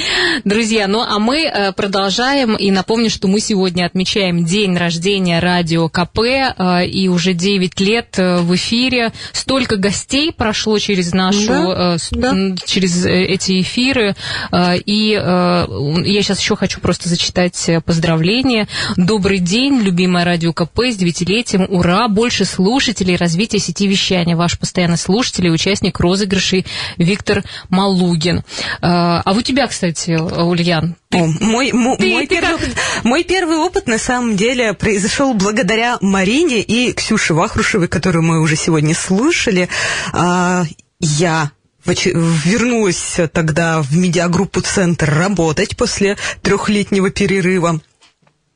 Друзья, 0.46 0.88
ну 0.88 1.02
а 1.02 1.20
мы 1.20 1.44
э, 1.44 1.74
продолжаем. 1.74 2.56
И 2.56 2.72
напомню, 2.72 3.10
что 3.10 3.28
мы 3.28 3.42
сегодня 3.42 3.86
отмечаем 3.86 4.46
день 4.46 4.78
рождения 4.78 5.42
радио 5.42 5.90
КП. 5.90 6.20
Э, 6.20 6.86
и 6.86 7.10
уже 7.10 7.34
9 7.34 7.80
лет 7.82 8.18
э, 8.18 8.38
в 8.38 8.56
эфире. 8.56 9.12
Столько 9.34 9.76
гостей 9.76 10.32
прошло 10.32 10.80
через 10.80 11.12
нашу, 11.12 11.48
да, 11.48 11.96
э, 11.96 11.98
да. 12.12 12.56
через 12.66 13.06
э, 13.06 13.26
эти 13.26 13.60
эфиры. 13.60 14.16
Э, 14.54 14.78
и 14.78 15.20
э, 15.22 15.66
я 16.06 16.22
сейчас 16.24 16.40
еще 16.40 16.56
хочу 16.56 16.80
просто 16.80 17.10
зачитать 17.10 17.73
поздравления. 17.82 18.68
Добрый 18.98 19.40
день, 19.40 19.80
любимая 19.80 20.26
радио 20.26 20.54
КП 20.54 20.80
с 20.92 20.96
девятилетием. 20.96 21.66
Ура! 21.70 22.08
Больше 22.08 22.46
слушателей, 22.46 23.16
развитие 23.16 23.60
сети 23.60 23.88
вещания. 23.88 24.36
Ваш 24.36 24.60
постоянный 24.60 24.98
слушатель 24.98 25.48
и 25.48 25.52
участник 25.52 26.00
розыгрышей 26.00 26.66
Виктор 26.98 27.44
Малугин. 27.70 28.44
А, 28.82 29.22
а 29.24 29.34
у 29.34 29.42
тебя, 29.42 29.68
кстати, 29.68 30.12
Ульян, 30.12 30.96
о, 31.12 31.28
мой, 31.40 31.72
мой, 31.72 31.98
ты, 31.98 32.12
мой, 32.12 32.28
ты 32.28 32.36
первый, 32.36 32.58
как... 32.60 32.70
мой 33.04 33.24
первый 33.24 33.58
опыт 33.58 33.88
на 33.88 33.98
самом 33.98 34.36
деле 34.36 34.74
произошел 34.74 35.34
благодаря 35.34 35.98
Марине 36.02 36.62
и 36.62 36.94
Ксюше 36.94 37.34
Вахрушевой, 37.34 37.88
которую 37.88 38.24
мы 38.24 38.42
уже 38.42 38.56
сегодня 38.56 38.96
слушали. 38.96 39.70
А, 40.12 40.64
я 41.00 41.52
вернулась 41.86 43.20
тогда 43.32 43.82
в 43.82 43.96
медиагруппу 43.96 44.62
«Центр» 44.62 45.14
работать 45.14 45.76
после 45.78 46.18
трехлетнего 46.42 47.10
перерыва. 47.10 47.82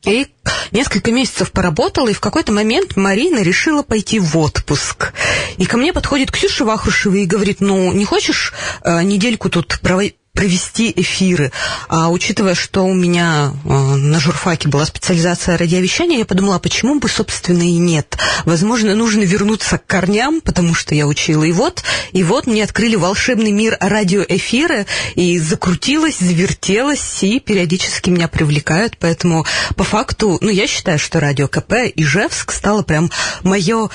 И 0.05 0.27
несколько 0.71 1.11
месяцев 1.11 1.51
поработала, 1.51 2.07
и 2.07 2.13
в 2.13 2.21
какой-то 2.21 2.51
момент 2.51 2.95
Марина 2.95 3.41
решила 3.41 3.83
пойти 3.83 4.19
в 4.19 4.37
отпуск. 4.37 5.13
И 5.57 5.65
ко 5.65 5.75
мне 5.77 5.91
подходит 5.91 6.31
Ксюша 6.31 6.63
Вахрушева 6.63 7.15
и 7.15 7.25
говорит, 7.25 7.59
ну, 7.59 7.91
не 7.91 8.05
хочешь 8.05 8.53
э, 8.83 9.03
недельку 9.03 9.49
тут 9.49 9.79
провести 10.37 10.93
эфиры. 10.95 11.51
А 11.89 12.11
учитывая, 12.11 12.53
что 12.53 12.85
у 12.85 12.93
меня 12.93 13.53
э, 13.65 13.69
на 13.69 14.19
журфаке 14.19 14.69
была 14.69 14.85
специализация 14.85 15.57
радиовещания, 15.57 16.19
я 16.19 16.25
подумала, 16.25 16.57
а 16.57 16.59
почему 16.59 16.99
бы, 16.99 17.09
собственно, 17.09 17.63
и 17.63 17.73
нет. 17.73 18.19
Возможно, 18.45 18.93
нужно 18.93 19.23
вернуться 19.23 19.79
к 19.79 19.87
корням, 19.87 20.41
потому 20.41 20.75
что 20.75 20.93
я 20.93 21.07
учила. 21.07 21.43
И 21.43 21.51
вот, 21.51 21.83
и 22.11 22.23
вот 22.23 22.45
мне 22.45 22.63
открыли 22.63 22.95
волшебный 22.95 23.51
мир 23.51 23.77
радиоэфира, 23.79 24.85
и 25.15 25.39
закрутилась, 25.39 26.19
завертелась, 26.19 27.23
и 27.23 27.39
периодически 27.39 28.11
меня 28.11 28.27
привлекают. 28.27 28.95
Поэтому, 28.99 29.43
по 29.75 29.83
факту, 29.83 30.37
ну, 30.39 30.51
я 30.51 30.67
считаю, 30.67 30.99
что 30.99 31.19
радио 31.19 31.47
КП 31.47 31.91
Ижевск 31.95 32.51
стало 32.51 32.83
прям 32.83 33.09
мое 33.41 33.89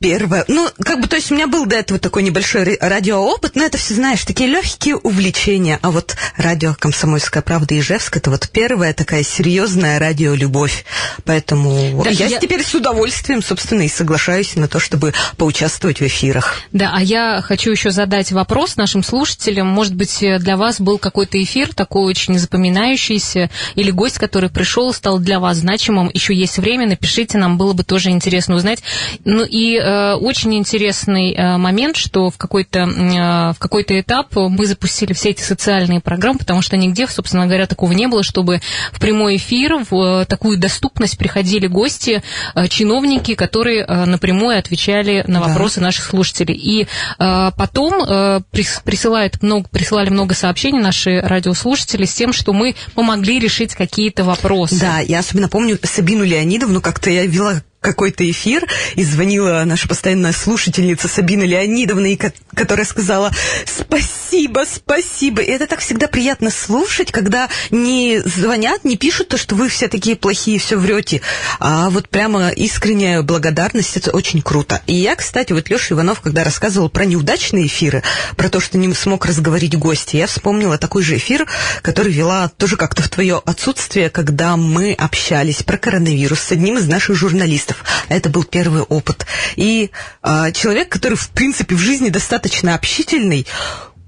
Первое. 0.00 0.44
Ну, 0.46 0.68
как 0.84 1.00
бы, 1.00 1.08
то 1.08 1.16
есть 1.16 1.32
у 1.32 1.34
меня 1.34 1.48
был 1.48 1.66
до 1.66 1.74
этого 1.74 1.98
такой 1.98 2.22
небольшой 2.22 2.78
радиоопыт, 2.80 3.56
но 3.56 3.64
это 3.64 3.78
все, 3.78 3.94
знаешь, 3.94 4.24
такие 4.24 4.48
легкие 4.48 4.94
увлечения. 4.94 5.80
А 5.82 5.90
вот 5.90 6.16
радио 6.36 6.76
«Комсомольская 6.78 7.42
правда» 7.42 7.76
Ижевск– 7.76 8.16
это 8.18 8.30
вот 8.30 8.48
первая 8.48 8.94
такая 8.94 9.24
серьезная 9.24 9.98
радиолюбовь. 9.98 10.84
Поэтому 11.24 12.04
да, 12.04 12.10
я, 12.10 12.26
я 12.26 12.38
теперь 12.38 12.62
с 12.62 12.72
удовольствием, 12.76 13.42
собственно, 13.42 13.82
и 13.82 13.88
соглашаюсь 13.88 14.54
на 14.54 14.68
то, 14.68 14.78
чтобы 14.78 15.14
поучаствовать 15.36 15.98
в 15.98 16.06
эфирах. 16.06 16.54
Да, 16.70 16.92
а 16.94 17.02
я 17.02 17.42
хочу 17.42 17.72
еще 17.72 17.90
задать 17.90 18.30
вопрос 18.30 18.76
нашим 18.76 19.02
слушателям. 19.02 19.66
Может 19.66 19.96
быть, 19.96 20.20
для 20.20 20.56
вас 20.56 20.80
был 20.80 20.98
какой-то 20.98 21.42
эфир 21.42 21.74
такой 21.74 22.04
очень 22.04 22.38
запоминающийся, 22.38 23.50
или 23.74 23.90
гость, 23.90 24.18
который 24.18 24.48
пришел, 24.48 24.92
стал 24.92 25.18
для 25.18 25.40
вас 25.40 25.56
значимым. 25.56 26.08
Еще 26.14 26.36
есть 26.36 26.58
время, 26.58 26.86
напишите, 26.86 27.36
нам 27.36 27.58
было 27.58 27.72
бы 27.72 27.82
тоже 27.82 28.10
интересно 28.10 28.54
узнать. 28.54 28.78
Ну 29.24 29.44
и 29.44 29.87
Э, 29.87 29.87
очень 30.16 30.54
интересный 30.54 31.34
э, 31.34 31.56
момент, 31.56 31.96
что 31.96 32.30
в 32.30 32.36
какой-то 32.36 32.80
э, 32.80 33.52
в 33.52 33.58
какой-то 33.58 33.98
этап 33.98 34.34
мы 34.34 34.66
запустили 34.66 35.12
все 35.12 35.30
эти 35.30 35.42
социальные 35.42 36.00
программы, 36.00 36.38
потому 36.38 36.62
что 36.62 36.76
нигде, 36.76 37.06
собственно 37.06 37.46
говоря, 37.46 37.66
такого 37.66 37.92
не 37.92 38.06
было, 38.06 38.22
чтобы 38.22 38.60
в 38.92 39.00
прямой 39.00 39.36
эфир, 39.36 39.84
в 39.90 40.24
такую 40.26 40.58
доступность 40.58 41.18
приходили 41.18 41.66
гости, 41.66 42.22
чиновники, 42.68 43.34
которые 43.34 43.84
напрямую 43.86 44.58
отвечали 44.58 45.24
на 45.26 45.40
вопросы 45.40 45.80
да. 45.80 45.86
наших 45.86 46.04
слушателей. 46.04 46.54
И 46.54 46.86
потом 47.18 48.42
присылают 48.50 49.42
много, 49.42 49.68
присылали 49.68 50.10
много 50.10 50.34
сообщений 50.34 50.80
наши 50.80 51.20
радиослушатели 51.20 52.04
с 52.04 52.14
тем, 52.14 52.32
что 52.32 52.52
мы 52.52 52.74
помогли 52.94 53.38
решить 53.38 53.74
какие-то 53.74 54.24
вопросы. 54.24 54.80
Да, 54.80 55.00
я 55.00 55.20
особенно 55.20 55.48
помню 55.48 55.78
Сабину 55.82 56.24
Леонидовну, 56.24 56.80
как-то 56.80 57.10
я 57.10 57.26
вела 57.26 57.62
какой-то 57.80 58.28
эфир, 58.28 58.66
и 58.96 59.04
звонила 59.04 59.62
наша 59.64 59.88
постоянная 59.88 60.32
слушательница 60.32 61.06
Сабина 61.06 61.44
Леонидовна, 61.44 62.12
и 62.12 62.18
которая 62.54 62.84
сказала 62.84 63.30
«Спасибо, 63.66 64.64
спасибо». 64.70 65.42
И 65.42 65.50
это 65.50 65.66
так 65.66 65.78
всегда 65.80 66.08
приятно 66.08 66.50
слушать, 66.50 67.12
когда 67.12 67.48
не 67.70 68.20
звонят, 68.24 68.84
не 68.84 68.96
пишут 68.96 69.28
то, 69.28 69.38
что 69.38 69.54
вы 69.54 69.68
все 69.68 69.88
такие 69.88 70.16
плохие, 70.16 70.58
все 70.58 70.76
врете, 70.76 71.20
а 71.60 71.88
вот 71.90 72.08
прямо 72.08 72.48
искренняя 72.48 73.22
благодарность, 73.22 73.96
это 73.96 74.10
очень 74.10 74.42
круто. 74.42 74.82
И 74.86 74.94
я, 74.94 75.14
кстати, 75.14 75.52
вот 75.52 75.70
Леша 75.70 75.94
Иванов, 75.94 76.20
когда 76.20 76.42
рассказывал 76.42 76.88
про 76.88 77.04
неудачные 77.04 77.66
эфиры, 77.66 78.02
про 78.36 78.48
то, 78.48 78.58
что 78.60 78.76
не 78.76 78.92
смог 78.92 79.24
разговорить 79.24 79.78
гости, 79.78 80.16
я 80.16 80.26
вспомнила 80.26 80.78
такой 80.78 81.02
же 81.02 81.16
эфир, 81.16 81.46
который 81.82 82.12
вела 82.12 82.50
тоже 82.56 82.76
как-то 82.76 83.02
в 83.02 83.08
твое 83.08 83.40
отсутствие, 83.44 84.10
когда 84.10 84.56
мы 84.56 84.94
общались 84.94 85.62
про 85.62 85.78
коронавирус 85.78 86.40
с 86.40 86.52
одним 86.52 86.78
из 86.78 86.88
наших 86.88 87.14
журналистов 87.16 87.67
журналистов. 87.68 87.84
Это 88.08 88.28
был 88.28 88.44
первый 88.44 88.82
опыт. 88.82 89.26
И 89.56 89.90
э, 90.22 90.52
человек, 90.52 90.88
который, 90.88 91.14
в 91.14 91.30
принципе, 91.30 91.74
в 91.74 91.78
жизни 91.78 92.08
достаточно 92.08 92.74
общительный, 92.74 93.46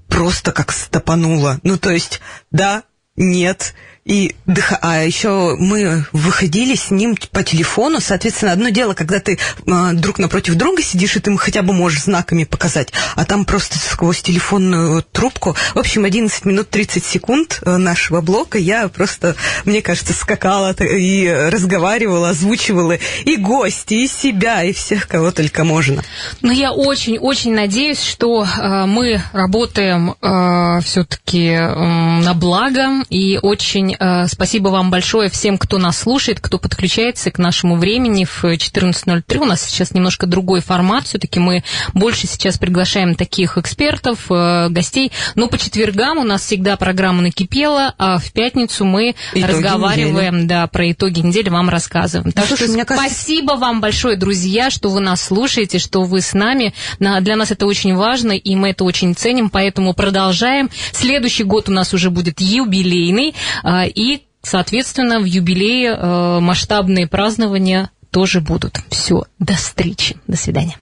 просто 0.07 0.51
как 0.51 0.71
стопануло. 0.71 1.59
Ну, 1.63 1.77
то 1.77 1.91
есть, 1.91 2.21
да, 2.51 2.83
нет, 3.15 3.73
и 4.05 4.35
а 4.81 5.03
еще 5.03 5.55
мы 5.59 6.05
выходили 6.11 6.75
с 6.75 6.89
ним 6.89 7.15
по 7.31 7.43
телефону. 7.43 7.99
Соответственно, 7.99 8.51
одно 8.53 8.69
дело, 8.69 8.93
когда 8.93 9.19
ты 9.19 9.37
а, 9.67 9.93
друг 9.93 10.17
напротив 10.17 10.55
друга 10.55 10.81
сидишь, 10.81 11.15
и 11.15 11.19
ты 11.19 11.35
хотя 11.37 11.61
бы 11.61 11.73
можешь 11.73 12.03
знаками 12.03 12.43
показать, 12.43 12.91
а 13.15 13.25
там 13.25 13.45
просто 13.45 13.77
сквозь 13.77 14.21
телефонную 14.21 15.03
трубку. 15.03 15.55
В 15.75 15.79
общем, 15.79 16.05
11 16.05 16.45
минут 16.45 16.69
30 16.69 17.05
секунд 17.05 17.61
э, 17.63 17.77
нашего 17.77 18.21
блока 18.21 18.57
я 18.57 18.87
просто, 18.87 19.35
мне 19.65 19.81
кажется, 19.81 20.13
скакала 20.13 20.73
и 20.73 21.29
разговаривала, 21.29 22.29
озвучивала 22.29 22.97
и 23.25 23.35
гости, 23.35 23.93
и 23.93 24.07
себя, 24.07 24.63
и 24.63 24.73
всех, 24.73 25.07
кого 25.07 25.31
только 25.31 25.63
можно. 25.63 26.03
Ну, 26.41 26.51
я 26.51 26.71
очень-очень 26.71 27.53
надеюсь, 27.53 28.01
что 28.01 28.43
э, 28.43 28.85
мы 28.87 29.21
работаем 29.31 30.15
э, 30.21 30.81
все-таки 30.83 31.49
э, 31.49 31.75
на 31.75 32.33
благо 32.33 33.03
и 33.09 33.37
очень 33.41 33.90
очень 33.91 33.95
э, 33.99 34.27
спасибо 34.27 34.69
вам 34.69 34.89
большое 34.89 35.29
всем, 35.29 35.57
кто 35.57 35.77
нас 35.77 35.99
слушает, 35.99 36.39
кто 36.39 36.57
подключается 36.57 37.31
к 37.31 37.37
нашему 37.37 37.75
времени 37.75 38.25
в 38.25 38.43
14.03. 38.43 39.37
У 39.37 39.45
нас 39.45 39.61
сейчас 39.61 39.93
немножко 39.93 40.25
другой 40.27 40.61
формат. 40.61 41.05
Все-таки 41.05 41.39
мы 41.39 41.63
больше 41.93 42.27
сейчас 42.27 42.57
приглашаем 42.57 43.15
таких 43.15 43.57
экспертов, 43.57 44.25
э, 44.29 44.69
гостей. 44.69 45.11
Но 45.35 45.47
по 45.47 45.57
четвергам 45.57 46.17
у 46.19 46.23
нас 46.23 46.41
всегда 46.41 46.77
программа 46.77 47.21
накипела, 47.21 47.93
а 47.97 48.17
в 48.17 48.31
пятницу 48.31 48.85
мы 48.85 49.15
итоги 49.33 49.43
разговариваем 49.43 50.35
недели. 50.35 50.47
да, 50.47 50.67
про 50.67 50.91
итоги 50.91 51.19
недели, 51.19 51.49
вам 51.49 51.69
рассказываем. 51.69 52.31
Так 52.31 52.45
Слушай, 52.45 52.67
что 52.67 52.85
кажется... 52.85 52.95
спасибо 52.95 53.53
вам 53.53 53.81
большое, 53.81 54.15
друзья, 54.17 54.69
что 54.69 54.89
вы 54.89 54.99
нас 54.99 55.21
слушаете, 55.21 55.79
что 55.79 56.03
вы 56.03 56.21
с 56.21 56.33
нами. 56.33 56.73
Для 56.99 57.35
нас 57.35 57.51
это 57.51 57.65
очень 57.65 57.95
важно, 57.95 58.31
и 58.31 58.55
мы 58.55 58.69
это 58.69 58.83
очень 58.83 59.15
ценим, 59.15 59.49
поэтому 59.49 59.93
продолжаем. 59.93 60.69
Следующий 60.91 61.43
год 61.43 61.69
у 61.69 61.71
нас 61.71 61.93
уже 61.93 62.09
будет 62.09 62.39
юбилейный. 62.39 63.35
А, 63.63 63.80
и 63.85 64.23
соответственно, 64.41 65.19
в 65.19 65.25
юбилее 65.25 65.95
э, 65.95 66.39
масштабные 66.39 67.07
празднования 67.07 67.91
тоже 68.09 68.41
будут. 68.41 68.79
Все, 68.89 69.23
до 69.39 69.53
встречи, 69.53 70.17
до 70.27 70.37
свидания. 70.37 70.77